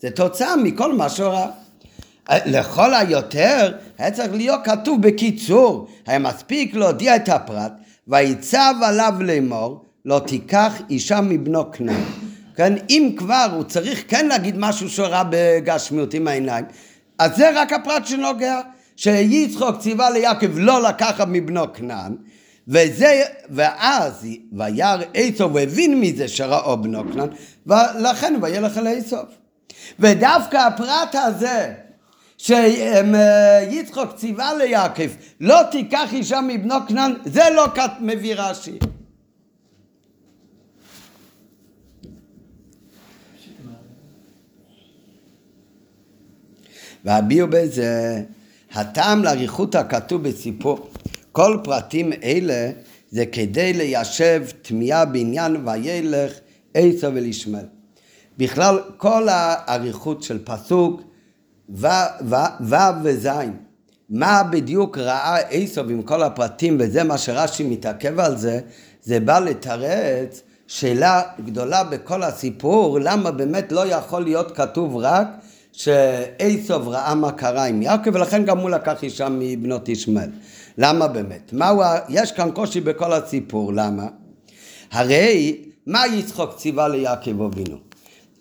[0.00, 1.48] זה תוצאה מכל מה שהוא ראה.
[2.46, 7.72] לכל היותר היה צריך להיות כתוב בקיצור, היה מספיק להודיע את הפרט,
[8.08, 12.02] ויצב עליו לאמור, לא תיקח אישה מבנו כנען.
[12.56, 16.64] כן, אם כבר הוא צריך כן להגיד משהו שהוא ראה בגשמיות עם העיניים,
[17.18, 18.60] אז זה רק הפרט שנוגע.
[18.96, 22.16] שיצחוק ציווה ליעקב לא לקחת מבנו כנען,
[22.68, 27.28] וזה, ואז וירא איסוף והבין מזה שראו בנו כנען,
[27.66, 29.28] ולכן וילך אל איסוף.
[29.98, 31.74] ודווקא הפרט הזה,
[32.38, 35.08] שיצחוק ציווה ליעקב,
[35.40, 37.66] לא תיקח אישה מבנו כנען, זה לא
[38.00, 38.78] מביא רש"י.
[47.04, 48.22] והביאו בזה
[48.72, 50.90] הטעם לאריכות הכתוב בסיפור
[51.36, 52.70] כל פרטים אלה
[53.10, 56.32] זה כדי ליישב תמיהה בעניין וילך
[56.74, 57.64] עשר ולישמעאל.
[58.38, 61.02] בכלל כל האריכות של פסוק
[61.68, 61.86] ו'
[63.02, 63.28] וז'
[64.10, 68.60] מה בדיוק ראה עשו עם כל הפרטים וזה מה שרש"י מתעכב על זה
[69.02, 75.28] זה בא לתרץ שאלה גדולה בכל הסיפור למה באמת לא יכול להיות כתוב רק
[75.72, 80.30] שעשוב ראה מה קרה עם יעקב ולכן גם הוא לקח אישה מבנות ישמעאל.
[80.78, 81.52] למה באמת?
[81.52, 84.06] מהו, יש כאן קושי בכל הסיפור, למה?
[84.92, 87.76] הרי מה יצחוק ציווה ליעקב אבינו?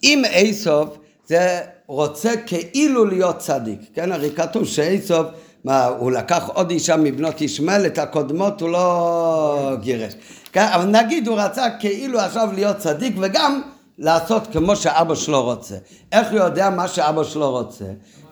[0.04, 4.12] אם עשוב זה רוצה כאילו להיות צדיק, כן?
[4.12, 5.26] הרי כתוב שעשוב,
[5.64, 10.14] מה, הוא לקח עוד אישה מבנות ישמעאל, את הקודמות הוא לא גירש.
[10.52, 10.68] כן?
[10.74, 13.62] אבל נגיד הוא רצה כאילו עכשיו להיות צדיק וגם
[13.98, 15.76] לעשות כמו שאבא שלו רוצה.
[16.12, 17.86] איך הוא יודע מה שאבא שלו רוצה?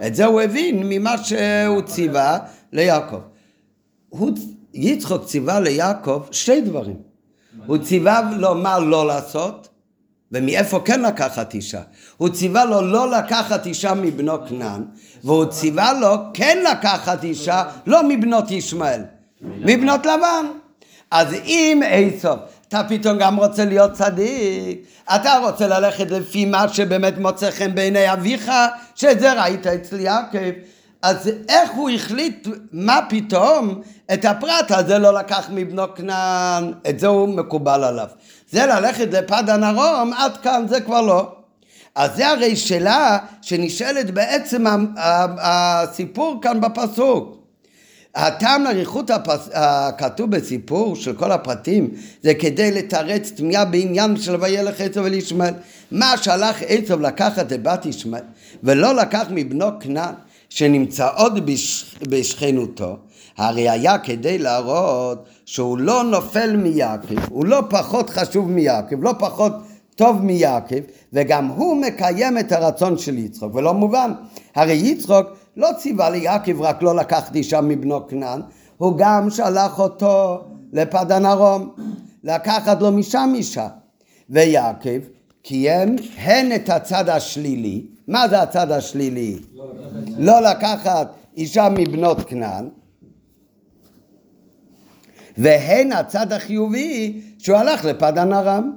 [0.08, 2.38] את זה הוא הבין ממה שהוא ציווה
[2.74, 3.20] ליעקב.
[4.18, 4.32] הוא,
[4.74, 6.98] יצחוק ציווה ליעקב שתי דברים.
[7.66, 9.68] הוא ציווה לו מה לא לעשות,
[10.32, 11.82] ומאיפה כן לקחת אישה.
[12.18, 14.84] הוא ציווה לו לא לקחת אישה מבנו כנען,
[15.24, 19.02] והוא ציווה לו כן לקחת אישה לא מבנות ישמעאל,
[19.42, 20.46] מבנות לבן.
[21.12, 22.34] אז אם עשו
[22.68, 28.14] אתה פתאום גם רוצה להיות צדיק, אתה רוצה ללכת לפי מה שבאמת מוצא חן בעיני
[28.14, 28.52] אביך,
[28.96, 30.52] שזה ראית אצל יעקב.
[31.04, 33.82] אז איך הוא החליט, מה פתאום,
[34.14, 38.08] את הפרט הזה לא לקח מבנו כנען, את זה הוא מקובל עליו.
[38.52, 41.36] זה ללכת לפדן ארום, עד כאן זה כבר לא.
[41.96, 44.66] אז זה הרי שאלה שנשאלת בעצם
[45.38, 47.38] הסיפור כאן בפסוק.
[48.16, 49.50] הטעם לאריכות הפס...
[49.54, 51.90] הכתוב בסיפור של כל הפרטים
[52.24, 55.54] זה כדי לתרץ תמיהה בעניין של וילך עצב ולישמעאל.
[55.92, 58.24] מה שהלך עצב לקחת את בת ישמעאל
[58.64, 60.14] ולא לקח מבנו כנען
[60.56, 61.96] שנמצא עוד בש...
[62.10, 62.98] בשכנותו
[63.38, 69.54] הרי היה כדי להראות שהוא לא נופל מיעקב, הוא לא פחות חשוב מיעקב, לא פחות
[69.96, 70.76] טוב מיעקב,
[71.14, 74.12] וגם הוא מקיים את הרצון של יצחוק, ולא מובן,
[74.56, 78.42] הרי יצחוק לא ציווה ליעקב רק לא לקחת אישה מבנו כנען,
[78.78, 81.70] הוא גם שלח אותו לפדן ארום,
[82.24, 83.68] לקחת לו משם אישה.
[84.30, 85.00] ויעקב
[85.42, 89.40] קיים הן את הצד השלילי, מה זה הצד השלילי?
[90.18, 92.70] לא לקחת אישה מבנות כנען,
[95.38, 98.72] והן הצד החיובי שהוא הלך לפדן ארם.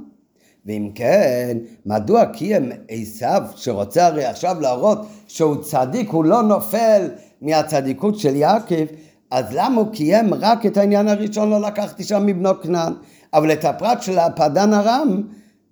[0.66, 7.08] ואם כן, מדוע קיים עשיו שרוצה הרי עכשיו להראות שהוא צדיק, הוא לא נופל
[7.42, 8.84] מהצדיקות של יעקב,
[9.30, 12.92] אז למה הוא קיים רק את העניין הראשון לא לקחת אישה מבנו כנען,
[13.34, 15.22] אבל את הפרט של הפדן ארם,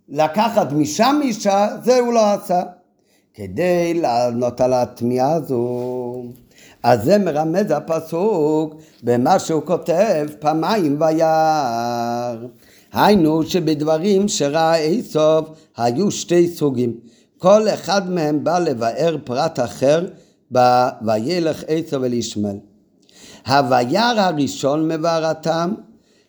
[0.08, 2.62] לקחת משם אישה, זה הוא לא עשה.
[3.34, 6.24] כדי לענות על התמיהה הזו.
[6.82, 12.34] אז זה מרמז הפסוק במה שהוא כותב פעמיים וירא.
[12.92, 16.94] היינו שבדברים שראה איסוף היו שתי סוגים.
[17.38, 20.06] כל אחד מהם בא לבאר פרט אחר
[20.54, 20.58] ב...
[21.06, 22.56] וילך איסוף אל ישמעאל.
[23.46, 25.74] הווירא הראשון מבארתם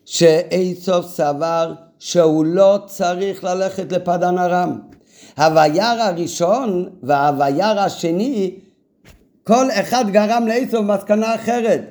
[0.06, 4.95] שאיסוף סבר שהוא לא צריך ללכת לפדן ארם.
[5.38, 8.56] הווירא הראשון והווירא השני,
[9.44, 11.82] כל אחד גרם לעשו מסקנה אחרת.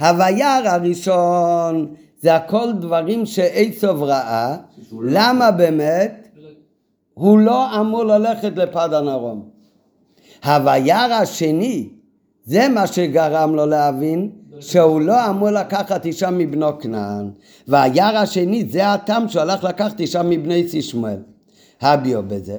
[0.00, 4.56] הווירא הראשון זה הכל דברים שעשו ראה,
[5.02, 6.28] למה באמת?
[7.14, 9.48] הוא לא אמור ללכת לפדן ארום.
[10.44, 11.88] הווירא השני,
[12.44, 14.30] זה מה שגרם לו להבין
[14.60, 17.30] שהוא לא אמור לקחת אישה מבנו כנען.
[17.68, 21.18] והירא השני, זה הטעם שהוא הלך לקחת אישה מבני ישמעאל.
[21.80, 22.56] הביו בזה.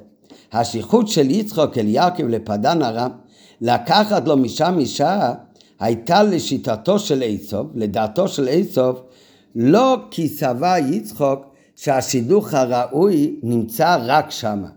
[0.51, 3.11] השליחות של יצחוק אל יעקב לפדן ארם,
[3.61, 5.33] לקחת לו משם אישה,
[5.79, 9.01] הייתה לשיטתו של איסוף, לדעתו של איסוף,
[9.55, 14.69] לא כי סבר יצחוק שהשידוך הראוי נמצא רק שמה,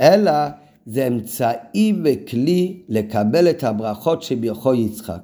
[0.00, 0.32] אלא
[0.86, 5.20] זה אמצעי וכלי לקבל את הברכות שביכו יצחק.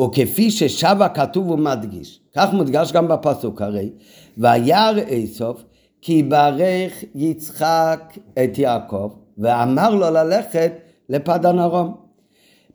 [0.00, 3.90] וכפי ששב הכתוב ומדגיש, כך מודגש גם בפסוק הרי,
[4.38, 5.64] וירא איסוף
[6.02, 10.72] כי ברך יצחק את יעקב ואמר לו ללכת
[11.08, 11.94] לפדן ארום.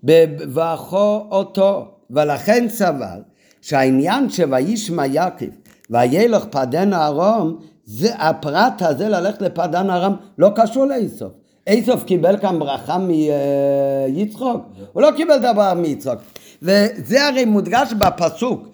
[0.03, 3.19] בברכו אותו, ולכן סבר
[3.61, 5.45] שהעניין שוישמע יעקב
[5.89, 11.31] וילך פדן ארום, זה הפרט הזה ללכת לפדן ארם לא קשור לאיסוף.
[11.67, 16.19] איסוף קיבל כאן ברכה מיצחוק, הוא לא קיבל דבר מיצחוק.
[16.61, 18.67] וזה הרי מודגש בפסוק,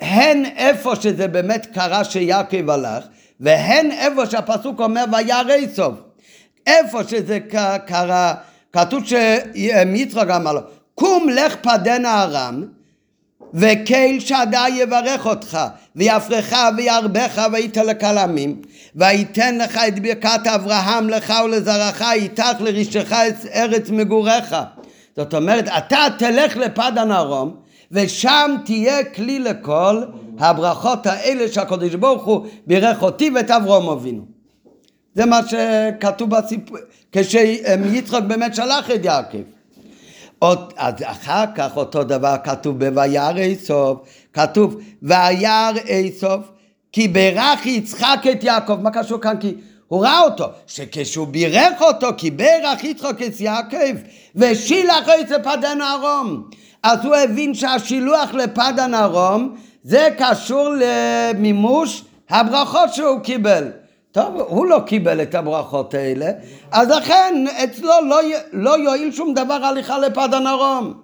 [0.00, 3.06] הן איפה שזה באמת קרה שיעקב הלך,
[3.40, 5.94] והן איפה שהפסוק אומר וירא איסוף.
[6.66, 7.38] איפה שזה
[7.86, 8.34] קרה,
[8.72, 10.60] כתוב שיצחק אמר לו,
[10.94, 12.64] קום לך פדן ארם,
[13.54, 15.58] וקהל שדי יברך אותך,
[15.96, 18.62] ויפרך וירבך וייתן לקל עמים,
[18.94, 23.16] ויתן לך את ברכת אברהם לך ולזרעך איתך לרשתך
[23.54, 24.56] ארץ מגוריך.
[25.16, 27.56] זאת אומרת, אתה תלך לפדן ארום,
[27.92, 30.02] ושם תהיה כלי לכל
[30.38, 34.22] הברכות האלה שהקדוש ברוך הוא בירך אותי ואת אברום אבינו.
[35.14, 36.78] זה מה שכתוב בסיפור,
[37.12, 39.42] כשיצחק באמת שלח את יעקב.
[40.38, 43.98] עוד, אז אחר כך אותו דבר כתוב ב"וירא איסוף",
[44.32, 46.40] כתוב "וירא איסוף
[46.92, 49.36] כי ברך יצחק את יעקב", מה קשור כאן?
[49.40, 49.54] כי
[49.88, 53.96] הוא ראה אותו, שכשהוא בירך אותו, כי ברך יצחק את יעקב,
[54.36, 56.50] ושילח את פדן ארום.
[56.86, 63.68] אז הוא הבין שהשילוח לפדן ארום זה קשור למימוש הברכות שהוא קיבל.
[64.12, 66.30] טוב, הוא לא קיבל את הברכות האלה,
[66.70, 68.20] אז לכן אצלו לא,
[68.52, 70.94] לא יועיל שום דבר הליכה לפדן ארום.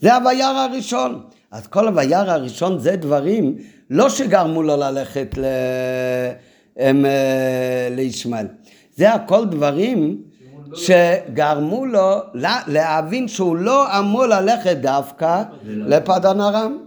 [0.00, 1.22] זה הווירא הראשון.
[1.50, 3.56] אז כל הווירא הראשון זה דברים
[3.90, 5.44] לא שגרמו לו ללכת ל...
[6.76, 8.46] הם, אה, לישמעאל.
[8.96, 10.22] זה הכל דברים
[10.74, 12.18] שגרמו לו
[12.66, 16.78] להבין שהוא לא אמור ללכת דווקא לפדן ארם.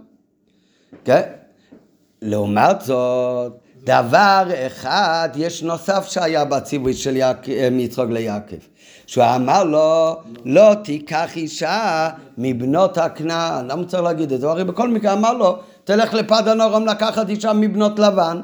[1.04, 1.22] כן?
[2.22, 3.52] לעומת זאת,
[3.84, 7.16] דבר אחד יש נוסף שהיה בציווי של
[7.78, 8.56] יצחק ליעקב,
[9.06, 13.66] שהוא אמר לו, לא תיקח אישה מבנות הכנען.
[13.66, 14.48] למה צריך להגיד את זה?
[14.48, 18.40] הרי בכל מקרה אמר לו, תלך לפדן ארם לקחת אישה מבנות לבן.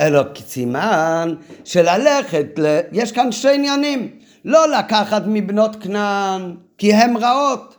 [0.00, 2.78] אלא סימן שללכת, ל...
[2.92, 4.08] יש כאן שני עניינים,
[4.46, 7.76] לא לקחת מבנות כנען כי הן רעות.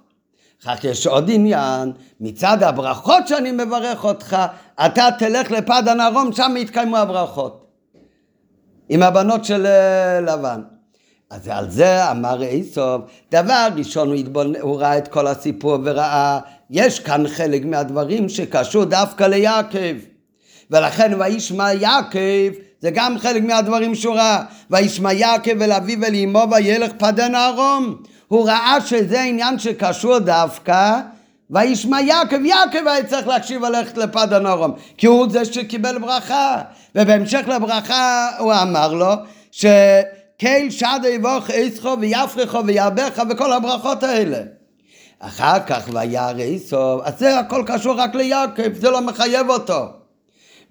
[0.64, 4.38] אחר כך יש עוד עניין, מצד הברכות שאני מברך אותך,
[4.86, 7.68] אתה תלך לפדן ארום, שם יתקיימו הברכות.
[8.90, 10.62] עם הבנות של אה, לבן.
[11.30, 13.02] אז על זה אמר איסוף,
[13.32, 14.56] דבר ראשון הוא, התבונ...
[14.62, 19.96] הוא ראה את כל הסיפור וראה, יש כאן חלק מהדברים שקשור דווקא ליעקב.
[20.72, 26.44] ולכן וישמע יעקב, זה גם חלק מהדברים שהוא ראה, וישמע יעקב אל אביו ואל אמו
[26.52, 27.96] וילך פדן ארום.
[28.28, 31.00] הוא ראה שזה עניין שקשור דווקא
[31.50, 36.62] וישמע יעקב, יעקב היה צריך להקשיב ללכת לפדן ארום, כי הוא זה שקיבל ברכה,
[36.96, 39.14] ובהמשך לברכה הוא אמר לו
[39.52, 44.40] שקהל שד יבוך איסחו ויפרחו ויעבך וכל הברכות האלה.
[45.20, 49.86] אחר כך וירא איסו, אז זה הכל קשור רק ליעקב, זה לא מחייב אותו.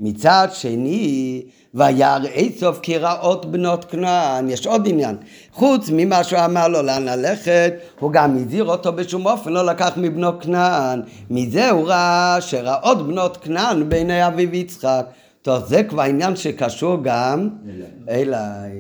[0.01, 1.43] מצד שני,
[1.75, 5.17] וירא איסוף כרעות בנות כנען, יש עוד עניין.
[5.53, 9.93] חוץ ממה שהוא אמר לו לאן ללכת, הוא גם הזהיר אותו בשום אופן לא לקח
[9.97, 11.03] מבנות כנען.
[11.31, 15.07] מזה הוא ראה שרעות בנות כנען בעיני אביו יצחק.
[15.43, 17.49] טוב, זה כבר עניין שקשור גם
[18.09, 18.73] אליי.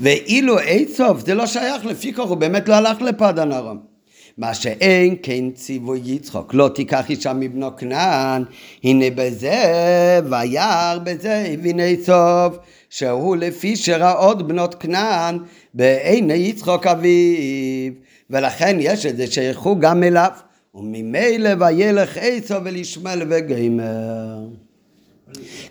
[0.00, 3.95] ואילו איסוף זה לא שייך לפי כך, הוא באמת לא הלך לפדן ארום.
[4.38, 8.44] מה שאין כן ציווי יצחוק, לא תיקח אישה מבנו כנען,
[8.84, 12.56] הנה בזה וירא בזה הביני סוף,
[12.90, 15.38] שהוא לפי שראות בנות כנען
[15.74, 17.92] בעיני יצחוק אביו,
[18.30, 20.30] ולכן יש את זה שייכו גם אליו.
[20.74, 24.38] וממילא וילך עשו ולישמעאל וגמר.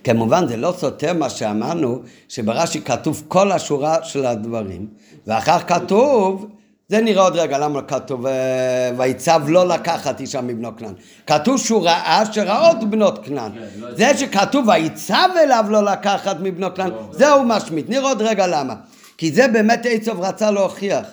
[0.04, 4.88] כמובן זה לא סותר מה שאמרנו שברש"י כתוב כל השורה של הדברים
[5.28, 6.55] ואחר כתוב
[6.90, 10.94] זה נראה עוד רגע למה כתוב אה, ויצב לא לקחת אישה מבנו כנען
[11.28, 13.52] כתוב שהוא ראה שראות בנות כנען.
[13.52, 18.22] כן, לא זה שכתוב ויצב אליו לא לקחת מבנו כנען לא, זהו משמיט נראה עוד
[18.22, 18.74] רגע למה.
[19.18, 21.06] כי זה באמת עצוב רצה להוכיח.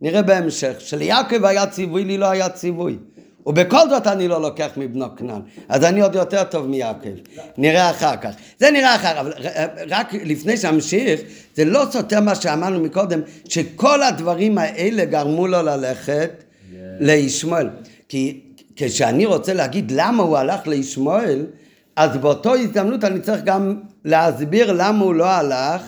[0.00, 2.98] נראה בהמשך שליעקב היה ציווי לי לא היה ציווי
[3.46, 5.40] ובכל זאת אני לא לוקח מבנו כנען.
[5.68, 7.08] אז אני עוד יותר טוב מיעקב.
[7.58, 8.30] נראה אחר כך.
[8.58, 9.32] זה נראה אחר, כך, אבל
[9.90, 11.20] רק לפני שאמשיך,
[11.54, 16.44] זה לא סותר מה שאמרנו מקודם, שכל הדברים האלה גרמו לו ללכת
[17.00, 17.68] לישמעאל.
[18.08, 18.40] כי
[18.76, 21.46] כשאני רוצה להגיד למה הוא הלך לישמעאל,
[21.96, 25.82] אז באותו הזדמנות אני צריך גם להסביר למה הוא לא הלך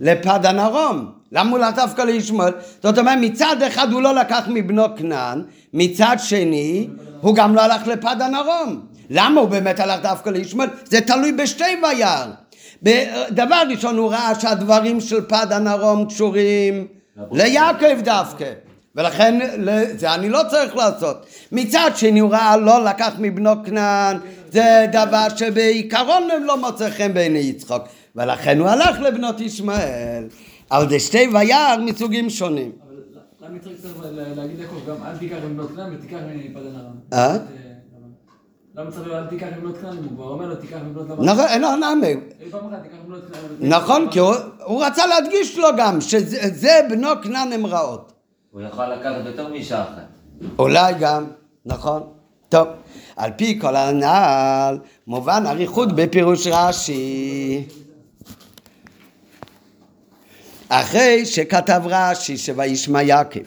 [0.00, 1.17] לפדן ארום.
[1.32, 2.52] למה הוא לא דווקא לישמעאל?
[2.82, 5.42] זאת אומרת, מצד אחד הוא לא לקח מבנו כנען,
[5.74, 6.88] מצד שני,
[7.20, 8.80] הוא גם לא הלך לפדן ארום.
[9.10, 10.68] למה הוא באמת הלך דווקא לישמעאל?
[10.84, 12.26] זה תלוי בשתי וירא.
[13.30, 16.86] דבר ראשון, הוא ראה שהדברים של פדן ארום קשורים
[17.32, 18.52] ליעקב דווקא.
[18.96, 19.38] ולכן
[19.96, 21.26] זה אני לא צריך לעשות.
[21.52, 24.16] מצד שני הוא ראה לא לקח מבנו כנען,
[24.52, 27.82] זה דבר שבעיקרון הם לא מוצא חן בעיני יצחוק.
[28.16, 30.24] ולכן הוא הלך לבנות ישמעאל.
[30.70, 32.72] אבל זה שתי וירא מסוגים שונים.
[33.40, 33.82] למה צריך
[34.36, 36.92] להגיד יעקב גם אל תיקח מבנות כנען ותיקח מפדן ארם?
[37.12, 37.36] אה?
[38.74, 39.96] למה צריך אל תיקח מבנות כנען?
[39.96, 41.24] הוא כבר אומר לו תיקח מבנות לבן.
[41.24, 41.46] נכון,
[43.04, 43.22] מבנות
[43.58, 43.72] כנען.
[43.72, 48.12] נכון, כי הוא- הוא רצה להדגיש לו גם שזה בנו כנען הם רעות.
[48.50, 50.06] הוא יכול לקחת יותר מאישה אחת.
[50.58, 51.24] אולי גם,
[51.66, 52.02] נכון.
[52.48, 52.68] טוב,
[53.16, 57.64] על פי כל הנ"ל, מובן אריכות בפירוש רש"י.
[60.68, 63.40] אחרי שכתב רש"י שוישמע יעקב,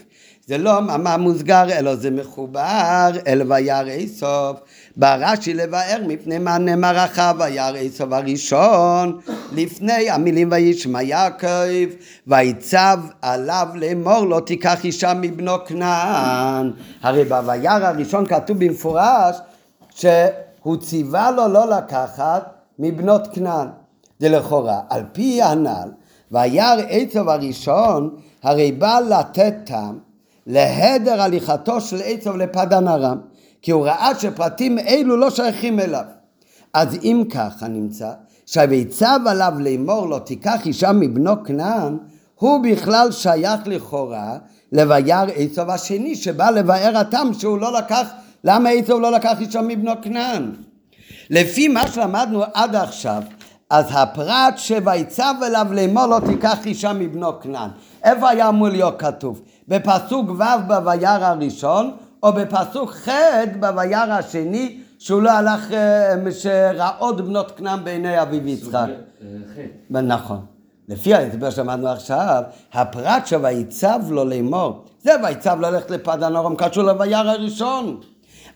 [0.48, 4.60] זה לא מאמר מוסגר, אלא זה מחובר אל וירא סוף.
[4.96, 9.20] בא רש"י לבאר מפני מה נאמר אחר וירא סוף הראשון,
[9.52, 11.90] לפני המילים וישמע יעקב,
[12.28, 16.72] ויצב עליו לאמור לא תיקח אישה מבנו כנען.
[17.02, 19.36] הרי בוירא הראשון כתוב במפורש
[19.96, 23.68] שהוא ציווה לו לא לקחת מבנות כנען.
[24.20, 25.90] זה לכאורה, על פי הנ"ל,
[26.32, 30.00] וירא עצב הראשון, הרי בא לתת טעם
[30.48, 33.18] להדר הליכתו של עצב לפדן ארם,
[33.62, 36.04] כי הוא ראה שפרטים אלו לא שייכים אליו.
[36.74, 38.12] אז אם ככה נמצא,
[38.46, 41.98] שהויצב עליו לאמור לו תיקח אישה מבנו כנען,
[42.36, 44.38] הוא בכלל שייך לכאורה
[44.72, 48.08] לבייר עצב השני, שבא לבאר הטעם שהוא לא לקח,
[48.44, 50.52] למה עצב לא לקח אישה מבנו כנען?
[51.30, 53.22] לפי מה שלמדנו עד עכשיו,
[53.72, 57.70] אז הפרט שויצב אליו לאמור לא תיקח אישה מבנו כנען.
[58.04, 59.42] איפה היה אמור להיות כתוב?
[59.68, 61.92] בפסוק ו' בוירא הראשון,
[62.24, 63.10] או בפסוק ח'
[63.60, 68.74] בוירא השני, שהוא לא הלך, אה, שראות בנות כנען בעיני אביו יצחק.
[68.74, 69.98] אה, חטא.
[70.02, 70.40] נכון.
[70.90, 77.30] לפי ההסבר שלמדנו עכשיו, הפרט שויצב לו לאמור, זה ויצב ללכת לפדן אורם קשור לוירא
[77.30, 77.98] הראשון.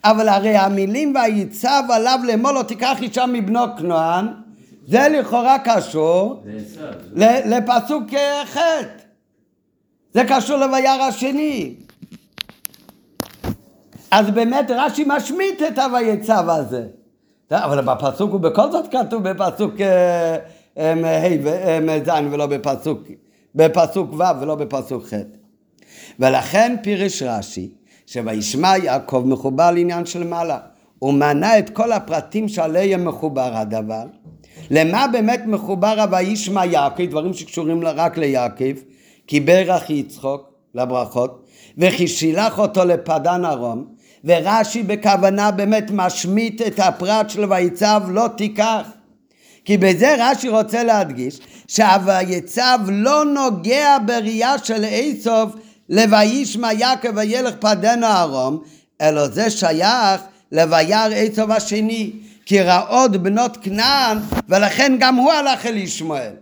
[0.04, 4.28] אבל הרי המילים ויצב עליו לאמור לא תיקח אישה מבנו כנען,
[4.87, 6.43] זה לכאורה קשור
[7.45, 8.57] לפסוק אה, ח'.
[10.13, 11.75] זה קשור לוירא השני.
[14.11, 16.87] אז באמת רש"י משמיט את הויצב הזה.
[17.51, 20.37] אבל בפסוק הוא בכל זאת כתוב בפסוק אה,
[20.77, 22.99] אה, ה' וז' ולא בפסוק,
[23.55, 25.13] בפסוק ו' ולא בפסוק ח'.
[26.19, 27.69] ולכן פירש רש"י
[28.05, 30.59] שוישמע יעקב מחובר לעניין של מעלה.
[30.99, 34.03] הוא מנה את כל הפרטים שעליהם מחובר הדבר.
[34.71, 38.73] למה באמת מחובר הוישמע יעקב, דברים שקשורים רק ליעקב,
[39.27, 41.45] כי ברך יצחוק לברכות,
[41.77, 43.85] וכי שילח אותו לפדן ארום,
[44.25, 48.87] ורש"י בכוונה באמת משמיט את הפרט של ויצב לא תיקח.
[49.65, 55.55] כי בזה רש"י רוצה להדגיש שהויצב לא נוגע בראייה של איסוף
[55.89, 58.61] לוישמע יעקב וילך פדנו ארום,
[59.01, 62.11] אלא זה שייך לויר איסוף השני,
[62.45, 64.17] כי רעות בנות כנען,
[64.49, 66.34] ולכן גם הוא הלך אל ישמעאל.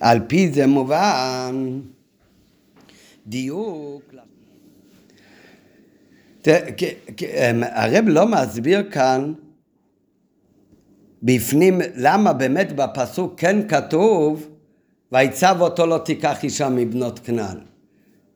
[0.00, 1.80] על פי זה מובן
[3.26, 4.02] דיוק.
[6.46, 9.32] אמ, הרב לא מסביר כאן
[11.22, 14.51] בפנים למה באמת בפסוק כן כתוב
[15.12, 17.58] ויצב אותו לא תיקח אישה מבנות כנען.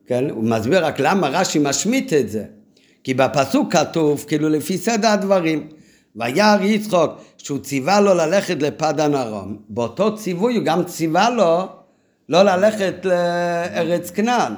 [0.05, 0.29] כן?
[0.29, 2.43] הוא מסביר רק למה רש"י משמיט את זה.
[3.03, 5.67] כי בפסוק כתוב כאילו לפי סדר הדברים
[6.15, 11.67] וירא יצחוק שהוא ציווה לו ללכת לפדן ארום, באותו ציווי הוא גם ציווה לו
[12.29, 14.53] לא ללכת לארץ כנען.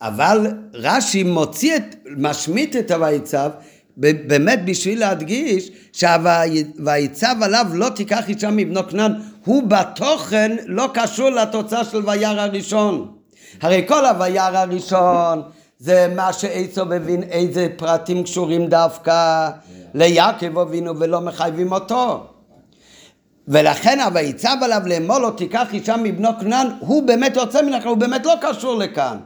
[0.00, 3.50] אבל רש"י מוציא את, משמיט את הויצב
[3.96, 9.12] באמת בשביל להדגיש שהויצב עליו לא תיקח אישה מבנו כנען
[9.44, 13.14] הוא בתוכן לא קשור לתוצאה של וירא הראשון.
[13.62, 15.42] הרי כל הווירא הראשון
[15.78, 19.48] זה מה שעצו מבין איזה פרטים קשורים דווקא
[19.94, 22.26] ליעקב אבינו ולא מחייבים אותו.
[23.48, 27.98] ולכן הויצב עליו לאמור לו תיקח אישה מבנו כנען הוא באמת יוצא מן הכלל הוא
[27.98, 29.16] באמת לא קשור לכאן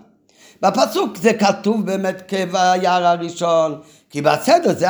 [0.62, 3.80] בפסוק זה כתוב באמת כביער הראשון,
[4.10, 4.86] כי בסדר זה,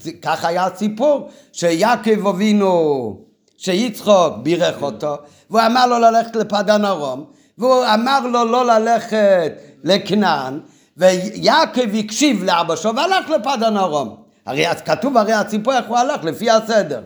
[0.00, 3.16] זה ככה היה הסיפור, שיעקב אבינו,
[3.56, 5.16] שיצחוק בירך אותו,
[5.50, 7.24] והוא אמר לו ללכת לפדן ארום,
[7.58, 9.52] והוא אמר לו לא ללכת
[9.84, 10.60] לכנען,
[10.96, 14.16] ויעקב הקשיב לאבא שלו והלך לפדן ארום.
[14.46, 17.02] הרי אז כתוב הרי הסיפור איך הוא הלך לפי הסדר.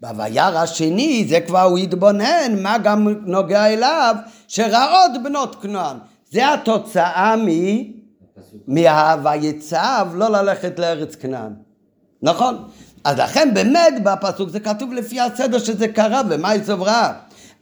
[0.00, 4.14] בווירא השני זה כבר הוא התבונן מה גם נוגע אליו
[4.48, 5.96] שראות בנות כנען
[6.30, 7.48] זה התוצאה מ...
[8.66, 11.52] מה"ויצב" לא ללכת לארץ כנען.
[12.22, 12.68] נכון?
[13.04, 17.12] אז לכן באמת בפסוק זה כתוב לפי הסדר שזה קרה ומה היא סוברה.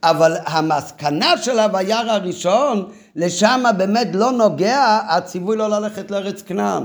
[0.02, 6.84] אבל המסקנה של הווירא הראשון, לשם באמת לא נוגע הציווי לא ללכת לארץ כנען.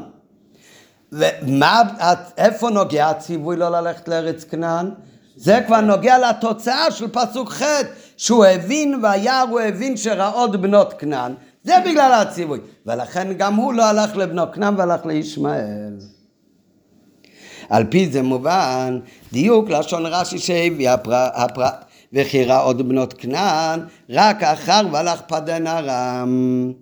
[1.12, 1.82] ומה,
[2.38, 4.90] איפה נוגע הציווי לא ללכת לארץ כנען?
[5.36, 7.64] זה כבר נוגע לתוצאה של פסוק ח'
[8.18, 11.34] שהוא הבין וירא הוא הבין שראות בנות כנען
[11.64, 12.60] זה בגלל הציווי.
[12.86, 15.98] ולכן גם הוא לא הלך לבנו כנען והלך לישמעאל.
[17.70, 19.00] על פי זה מובן
[19.32, 26.74] דיוק לשון רש"י שהביא הפרט וכי עוד בנות כנען רק אחר והלך פדן ארם.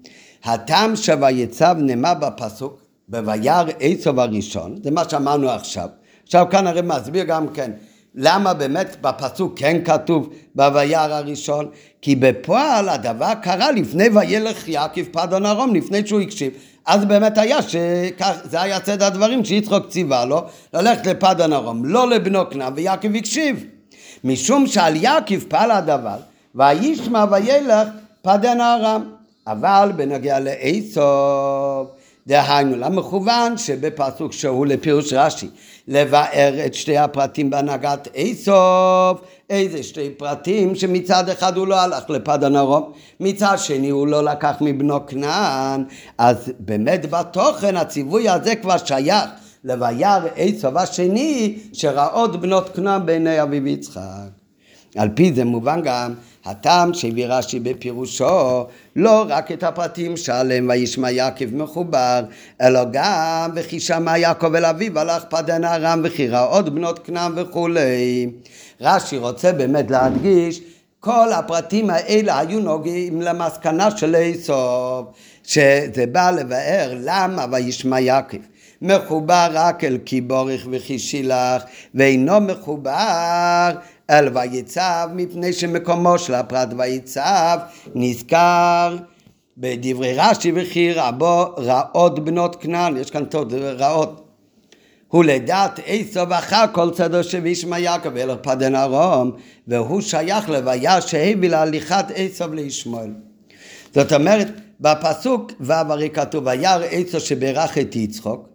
[0.43, 5.89] הטעם שויצב נאמר בפסוק בויר עשב הראשון זה מה שאמרנו עכשיו.
[6.23, 7.71] עכשיו כאן הרי מסביר גם כן
[8.15, 11.69] למה באמת בפסוק כן כתוב בויר הראשון?
[12.01, 16.53] כי בפועל הדבר קרה לפני וילך יעקב פדון ארום, לפני שהוא הקשיב.
[16.85, 20.41] אז באמת היה שכך, זה היה צד הדברים שיצחוק ציווה לו
[20.73, 23.65] ללכת לפדון ארום, לא לבנו כנען, ויעקב הקשיב.
[24.23, 26.17] משום שעל יעקב פעל הדבר,
[26.55, 27.87] וישמע וילך
[28.21, 29.03] פדן ארם.
[29.47, 31.01] אבל בנוגע לעשו
[32.31, 35.49] דהיינו למכוון שבפסוק שהוא לפירוש רש"י
[35.87, 42.55] לבאר את שתי הפרטים בהנהגת איסוף איזה שתי פרטים שמצד אחד הוא לא הלך לפדן
[42.55, 45.83] ארום מצד שני הוא לא לקח מבנו כנען.
[46.17, 49.29] אז באמת בתוכן הציווי הזה כבר שייך
[49.63, 54.40] לבייר איסוף השני שראות בנות כנען בעיני אביו יצחק
[54.95, 56.13] על פי זה מובן גם
[56.45, 58.65] הטעם שהביא רש"י בפירושו
[58.95, 62.23] לא רק את הפרטים שעליהם וישמע יעקב מחובר
[62.61, 68.29] אלא גם וכי שמע יעקב אל אביו הלך פדן ארם וכי ראות בנות כנען וכולי.
[68.81, 70.61] רש"י רוצה באמת להדגיש
[70.99, 75.05] כל הפרטים האלה היו נוגעים למסקנה של איסוף
[75.43, 78.37] שזה בא לבאר למה וישמע יעקב.
[78.81, 81.63] מחובר רק אל כי בורך וכי שילח
[81.95, 83.71] ואינו מחובר
[84.11, 87.59] אל ויצב מפני שמקומו של הפרט ויצב
[87.95, 88.97] נזכר
[89.57, 94.27] בדברי רש"י וכי רבו רעות בנות כנען, יש כאן טוב, רעות.
[95.07, 99.31] הוא לדעת עשו אחר כל צדו שבישמע יעקב אלך פדן ארום
[99.67, 103.13] והוא שייך לוויה שהביא להליכת עשו לישמעאל.
[103.93, 104.47] זאת אומרת
[104.79, 108.49] בפסוק ו' הרי כתוב וירא עשו שברך את יצחוק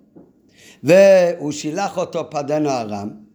[0.83, 3.26] והוא שילח אותו פדן ארם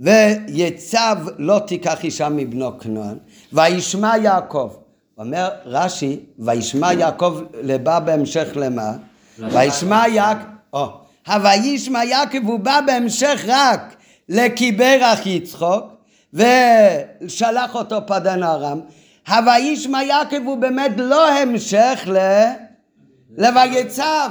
[0.00, 3.18] ויצב לא תיקח אישה מבנו כנען,
[3.52, 4.70] וישמע יעקב.
[5.18, 8.92] אומר רש"י, וישמע יעקב לבא בהמשך למה?
[9.38, 13.96] וישמע יעקב, או, הוישמע יעקב הוא בא בהמשך רק
[14.28, 15.84] לקיברך יצחוק
[16.34, 18.80] ושלח אותו פדן ארם.
[19.28, 22.18] הוישמע יעקב הוא באמת לא המשך ל...
[23.38, 24.30] לויצב.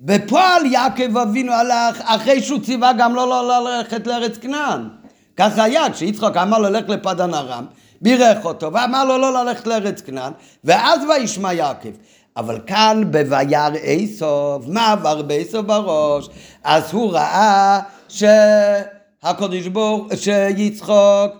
[0.00, 5.01] בפועל יעקב אבינו הלך אחרי שהוא ציווה גם לא, לא ללכת לארץ כנען.
[5.36, 7.66] ככה היה, כשיצחוק אמר לו לך לפדן ארם,
[8.00, 10.32] בירך אותו ואמר לו לא ללכת לארץ כנען,
[10.64, 11.90] ואז וישמע יעקב.
[12.36, 16.28] אבל כאן בויר איסוף, מה עבר באיסוף בראש?
[16.64, 21.32] אז הוא ראה שהקדוש ברוך, שיצחוק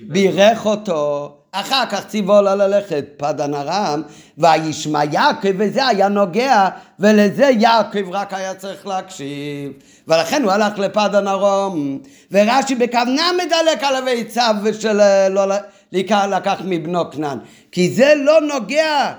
[0.00, 4.02] בירך אותו, אחר כך ציוו לה ללכת פדן ארם,
[4.38, 9.72] וישמע יעקב, וזה היה נוגע, ולזה יעקב רק היה צריך להקשיב.
[10.08, 11.98] ולכן הוא הלך לפדן ארום.
[12.32, 15.46] ורש"י בכוונה מדלק על הביצה ושל לא
[15.92, 17.38] לקח מבנו כנען.
[17.72, 19.12] כי זה לא נוגע.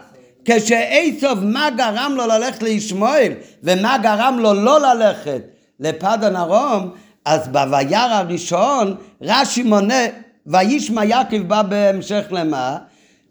[0.46, 5.42] כשאיסוף מה גרם לו ללכת לישמעאל ומה גרם לו לא ללכת
[5.80, 6.92] לפדן ארום
[7.26, 10.04] אז בויר הראשון רש"י מונה
[10.48, 12.78] וישמע יעקב בא בהמשך למה?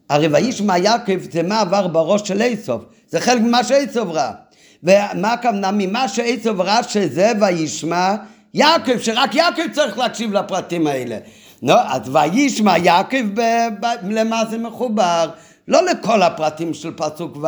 [0.09, 4.33] הרי וישמע יעקב זה מה עבר בראש של איסוף, זה חלק ממה שאיסוף ראה.
[4.83, 5.71] ומה הכוונה?
[5.73, 8.15] ממה שאיסוף ראה שזה וישמע
[8.55, 11.19] יעקב, שרק יעקב צריך להקשיב לפרטים האלה.
[11.63, 15.31] נו, אז וישמע יעקב, ב- ב- למה זה מחובר?
[15.69, 17.47] לא לכל הפרטים של פסוק ו',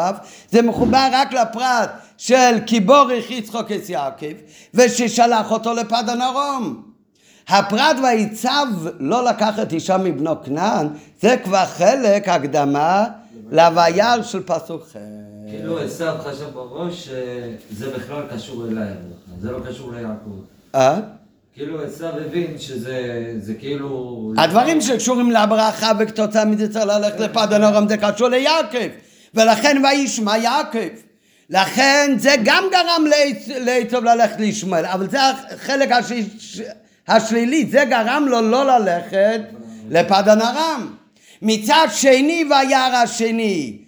[0.50, 4.32] זה מחובר רק לפרט של כי בורך יצחוק את יעקב,
[4.74, 6.91] וששלח אותו לפדן ארום.
[7.48, 8.66] הפרט ויצב
[8.98, 10.88] לא לקחת אישה מבנו כנען,
[11.20, 13.06] זה כבר חלק הקדמה
[13.50, 14.96] לווירא של פסוק ח'.
[15.48, 18.94] כאילו עשיו חשב בראש שזה בכלל קשור אליי,
[19.40, 20.30] זה לא קשור ליעקב.
[20.74, 21.00] אה?
[21.54, 24.32] כאילו עשיו הבין שזה זה כאילו...
[24.38, 28.88] הדברים שקשורים לברכה וכתוצאה מזה צריך ללכת לפדן ארום זה קשור ליעקב
[29.34, 30.78] ולכן וישמע יעקב
[31.50, 33.04] לכן זה גם גרם
[33.46, 36.12] לעצוב ללכת לישמעאל אבל זה החלק הש...
[37.08, 39.40] השלילי זה גרם לו לא ללכת
[39.90, 40.94] לפדן ארם
[41.42, 43.78] מצד שני וירא השני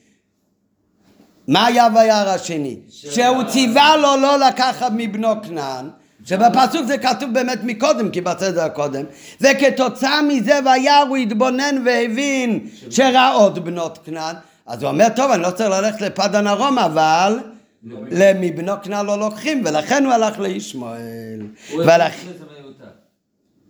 [1.48, 2.76] מה היה וירא השני?
[2.88, 5.88] שהוא ציווה לו לא לקחת מבנו כנען
[6.24, 9.04] שבפסוק זה כתוב באמת מקודם, כי בסדר הקודם,
[9.40, 14.36] וכתוצאה מזה וירא הוא התבונן והבין שרעות בנות כנען,
[14.66, 17.38] אז הוא אומר, טוב, אני לא צריך ללכת לפדן ארום, אבל
[18.12, 21.40] מבנו כנען לא לוקחים, ולכן הוא הלך לישמעאל.
[21.72, 22.63] הוא ולכ-.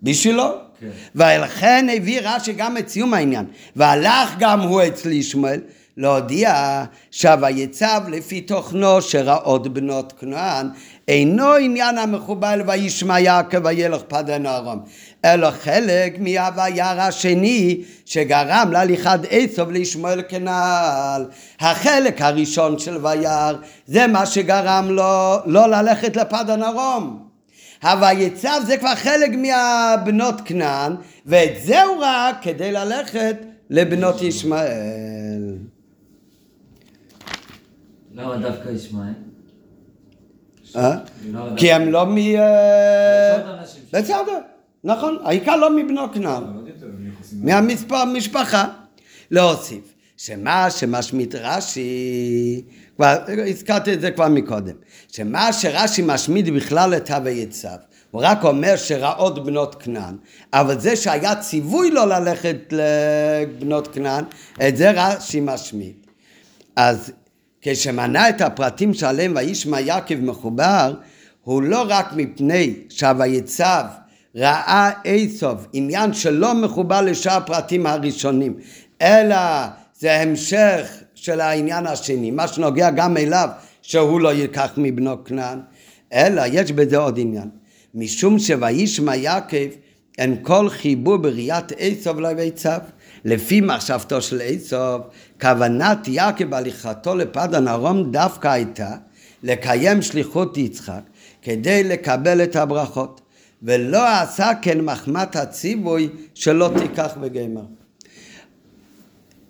[0.05, 0.51] בשבילו.
[0.81, 0.87] כן.
[1.15, 3.47] ולכן הביא רש"י גם את סיום העניין.
[3.77, 5.61] והלך גם הוא אצל ישמעאל
[5.97, 10.69] להודיע שהויצב לפי תוכנו שרעות בנות כנען
[11.09, 14.81] אינו עניין המחובל וישמע יעקב וילך פדן ארום
[15.25, 21.27] אלא חלק מהווירא השני שגרם להליכת עשב לישמעאל כנעל.
[21.61, 23.53] החלק הראשון של וירא
[23.87, 27.34] זה מה שגרם לו לא ללכת לפדן ארום.
[27.83, 30.97] הויצב זה כבר חלק מהבנות כנען,
[31.27, 33.37] ואת זה הוא ראה כדי ללכת
[33.71, 35.57] לבנות ישמעאל.
[38.15, 39.13] למה דווקא ישמעאל?
[40.77, 40.97] אה?
[41.57, 42.19] כי הם לא מ...
[42.19, 43.63] אה,
[43.93, 44.41] בסדר,
[44.85, 46.43] נכון, העיקר לא מבנו כנען,
[47.33, 48.65] מהמספר משפחה.
[49.31, 52.63] להוסיף, שמה שמשמיט רש"י,
[52.97, 54.75] כבר הזכרתי את זה כבר מקודם,
[55.13, 57.77] שמה שרש"י משמיט בכלל את הויצב,
[58.11, 60.17] הוא רק אומר שרעות בנות כנען,
[60.53, 64.25] אבל זה שהיה ציווי לו ללכת לבנות כנען,
[64.69, 66.07] את זה רש"י משמיט.
[66.77, 67.13] אז
[67.61, 70.95] כשמנה את הפרטים שעליהם וישמע יעקב מחובר,
[71.43, 73.85] הוא לא רק מפני שהויצב
[74.37, 78.57] ראה איסוף, עניין שלא מחובר לשאר הפרטים הראשונים,
[79.03, 79.37] אלא
[79.99, 83.49] זה המשך של העניין השני, מה שנוגע גם אליו,
[83.83, 85.61] שהוא לא ייקח מבנו כנען,
[86.13, 87.51] אלא יש בזה עוד עניין.
[87.95, 89.69] משום שוישמע יעקב
[90.19, 92.79] אין כל חיבור בראיית איסוף לביצב.
[93.25, 95.03] לפי מחשבתו של איסוף,
[95.41, 98.97] כוונת יעקב בהליכתו לפדן ארום דווקא הייתה
[99.43, 101.01] לקיים שליחות יצחק
[101.43, 103.21] כדי לקבל את הברכות,
[103.63, 107.63] ולא עשה כן מחמת הציווי שלא תיקח בגמר.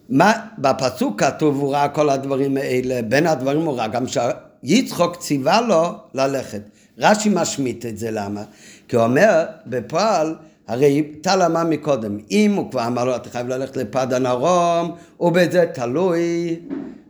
[0.08, 5.60] מה, בפסוק כתוב הוא ראה כל הדברים האלה, בין הדברים הוא ראה גם שיצחוק ציווה
[5.60, 6.60] לו ללכת.
[6.98, 8.42] רש"י משמיט את זה, למה?
[8.88, 10.34] כי הוא אומר, בפועל,
[10.68, 15.66] הרי טל אמר מקודם, אם הוא כבר אמר לו, אתה חייב ללכת לפדן ארום, ובזה
[15.74, 16.56] תלוי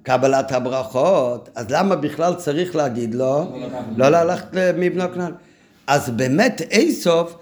[0.03, 3.59] קבלת הברכות, אז למה בכלל צריך להגיד לו,
[3.97, 5.33] לא ללכת למבנו כנען?
[5.87, 7.35] אז באמת איסוף,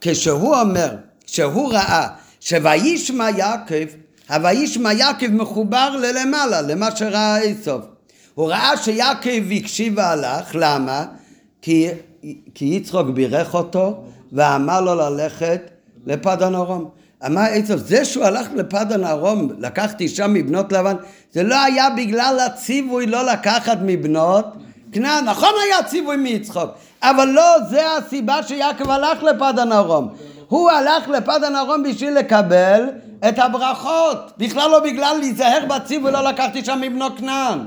[0.00, 2.08] כשהוא אומר, כשהוא ראה
[2.40, 3.86] שוישמע יעקב,
[4.30, 7.84] הוישמע יעקב מחובר ללמעלה, למה שראה איסוף.
[8.34, 11.04] הוא ראה שיעקב הקשיב והלך, למה?
[11.62, 11.88] כי,
[12.54, 15.70] כי יצחוק בירך אותו ואמר לו ללכת
[16.06, 16.90] לפדן ארום.
[17.26, 20.96] אמר איסוף, זה שהוא הלך לפדן ארום, לקחת אישה מבנות לבן,
[21.32, 24.46] זה לא היה בגלל הציווי לא לקחת מבנות
[24.92, 26.70] כנען, נכון היה ציווי מיצחוק,
[27.10, 30.08] אבל לא זה הסיבה שיעקב הלך לפדן ארום.
[30.48, 32.88] הוא הלך לפדן ארום בשביל לקבל
[33.28, 37.58] את הברכות, בכלל לא בגלל להיזהר בציווי לא לקחתי שם מבנו כנען.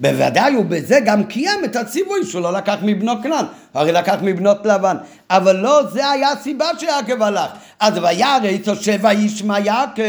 [0.00, 4.66] בוודאי הוא בזה גם קיים את הציווי שהוא לא לקח מבנו כנען, הרי לקח מבנות
[4.66, 4.96] לבן,
[5.30, 7.50] אבל לא זה היה הסיבה שיעקב הלך.
[7.80, 10.02] אז וירא איתו שבע ישמע יעקב,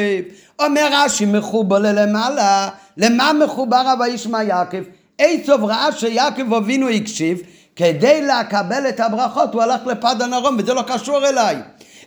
[0.59, 4.81] אומר רש"י מחובר ללמעלה, למה מחובר וישמע יעקב?
[5.19, 7.41] איצוב ראה שיעקב אבינו הקשיב,
[7.79, 11.55] כדי לקבל את הברכות הוא הלך לפדן ארום וזה לא קשור אליי.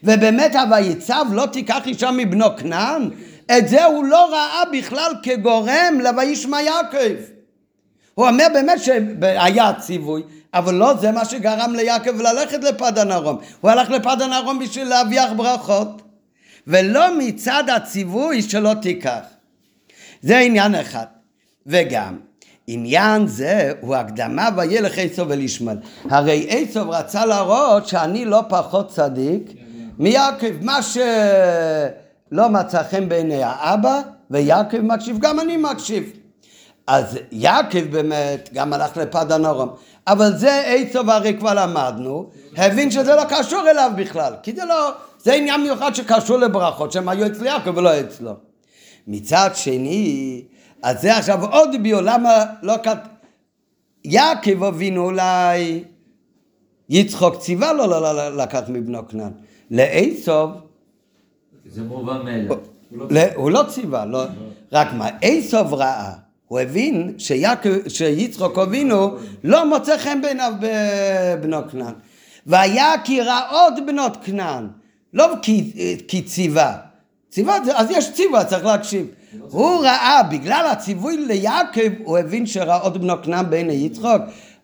[0.02, 3.10] ובאמת הויצב לא תיקח אישה מבנו כנען,
[3.58, 7.14] את זה הוא לא ראה בכלל כגורם לוישמע יעקב.
[8.14, 10.22] הוא אומר באמת שהיה ציווי,
[10.54, 13.38] אבל לא זה מה שגרם ליעקב ללכת לפדן ארום.
[13.60, 16.02] הוא הלך לפדן ארום בשביל להביח ברכות.
[16.66, 19.22] ולא מצד הציווי שלא תיקח.
[20.22, 21.06] זה עניין אחד.
[21.66, 22.18] וגם,
[22.66, 25.76] עניין זה הוא הקדמה וילך עשו ולישמעאל.
[26.10, 29.52] הרי עשו רצה להראות שאני לא פחות צדיק
[29.98, 30.52] מיעקב.
[30.60, 34.00] מה שלא מצא חן בעיני האבא,
[34.30, 36.12] ויעקב מקשיב, גם אני מקשיב.
[36.86, 39.68] אז יעקב באמת גם הלך לפדן ארום.
[40.06, 44.34] אבל זה עשו הרי כבר למדנו, הבין שזה לא קשור אליו בכלל.
[44.42, 48.32] כי זה לא, זה עניין מיוחד שקשור לברכות, שהם היו אצל יעקב ולא אצלו.
[49.06, 50.42] מצד שני,
[50.82, 52.98] אז זה עכשיו עוד ביור, למה לא כת...
[54.04, 55.84] יעקב אבינו אולי
[56.88, 59.32] יצחוק ציווה לו לא, לא, לא לקח מבנו כנען.
[59.70, 60.50] לעשוב,
[61.66, 62.56] זה מובן מאליו.
[63.34, 64.24] הוא לא ציווה, לא,
[64.72, 66.12] רק מה, עשוב ראה,
[66.48, 67.14] הוא הבין
[67.88, 71.94] שיצחוק אבינו לא מוצא חן בעיניו בבנו כנען.
[72.46, 74.68] והיה כי רעות בנות כנען,
[75.12, 75.72] לא כי,
[76.08, 76.76] כי ציווה.
[77.30, 79.06] ציווה, אז יש ציווה, צריך להקשיב.
[79.40, 84.22] הוא ראה, בגלל הציווי ליעקב, הוא הבין שרעות בנו כנען בעיני יצחוק,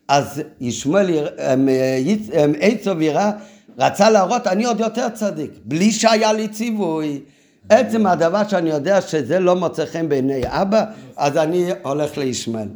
[0.09, 3.31] אז ישמעאל, אמ, אמ, עצוב יראה,
[3.79, 7.21] רצה להראות, אני עוד יותר צדיק, בלי שהיה לי ציווי.
[7.69, 10.85] עצם הדבר שאני יודע שזה לא מוצא חן בעיני אבא,
[11.17, 12.69] אז אני הולך לישמעאל.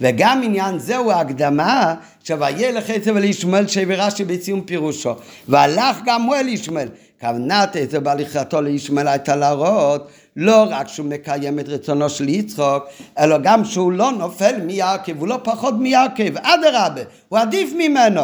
[0.00, 1.94] וגם עניין זה הוא ההקדמה
[2.24, 5.14] שוילך עצב אל ישמעאל שברש"י בסיום פירושו.
[5.48, 6.88] והלך גם הוא אל ישמעאל.
[7.20, 12.84] כוונת עצב בהליכתו לישמעאל הייתה להראות לא רק שהוא מקיים את רצונו של יצחוק,
[13.18, 18.22] אלא גם שהוא לא נופל מיעקב, הוא לא פחות מיעקב, אדרבה, הוא עדיף ממנו.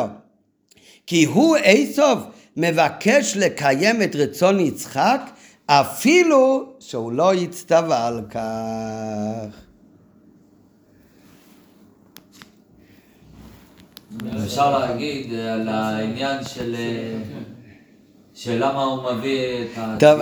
[1.07, 2.19] כי הוא איסוף
[2.57, 5.21] מבקש לקיים את רצון יצחק
[5.67, 9.57] אפילו שהוא לא הצטווה על כך.
[14.45, 16.77] אפשר להגיד אה, על העניין של...
[18.49, 19.97] אה, של למה הוא מביא את ה...
[19.99, 20.21] טוב,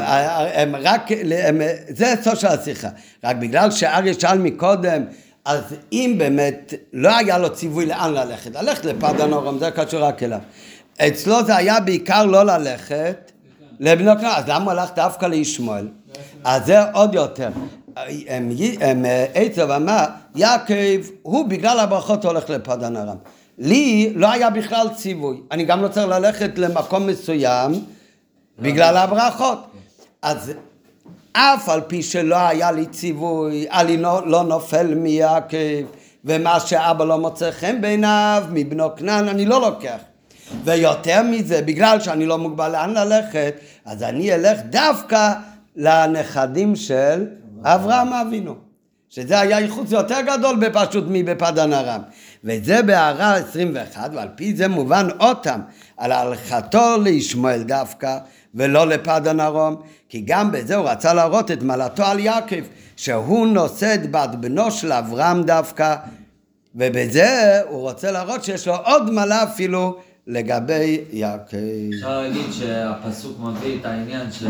[0.54, 1.10] הם רק,
[1.44, 2.88] הם, זה הסוף של השיחה.
[3.24, 5.02] רק בגלל שאריה שאל מקודם,
[5.44, 5.62] אז
[5.92, 10.38] אם באמת לא היה לו ציווי לאן ללכת, ללכת לפדן אורם, זה קשור רק אליו.
[11.00, 13.32] אצלו זה היה בעיקר לא ללכת
[13.80, 15.88] לבנו כנען, אז למה הלך דווקא לישמעאל?
[16.44, 17.48] אז זה עוד יותר.
[19.34, 20.04] עצב אמר,
[20.34, 23.16] יעקב, הוא בגלל הברכות הולך לפדן ארם.
[23.58, 25.36] לי לא היה בכלל ציווי.
[25.50, 27.72] אני גם לא צריך ללכת למקום מסוים
[28.61, 29.66] בגלל הברכות.
[30.22, 30.52] אז
[31.32, 35.86] אף על פי שלא היה לי ציווי, אני לא, לא נופל מיעקב,
[36.24, 39.98] ומה שאבא לא מוצא חן בעיניו, מבנו כנען, אני לא לוקח.
[40.64, 43.54] ויותר מזה, בגלל שאני לא מוגבל לאן ללכת,
[43.84, 45.32] אז אני אלך דווקא
[45.76, 47.26] לנכדים של
[47.62, 48.54] אברהם אבינו.
[49.11, 52.00] שזה היה ייחוס יותר גדול בפשוט מבפדן ארם.
[52.44, 55.61] וזה בהערה 21, ועל פי זה מובן אותם
[55.96, 58.18] על הלכתו לישמעאל דווקא,
[58.55, 59.76] ולא לפדן ארום,
[60.09, 62.62] כי גם בזה הוא רצה להראות את מעלתו על יעקב,
[62.96, 65.96] שהוא נושא את בת בנו של אברהם דווקא,
[66.74, 69.96] ובזה הוא רוצה להראות שיש לו עוד מעלה אפילו
[70.26, 71.57] לגבי יעקב.
[71.94, 74.48] אפשר להגיד שהפסוק מביא את העניין של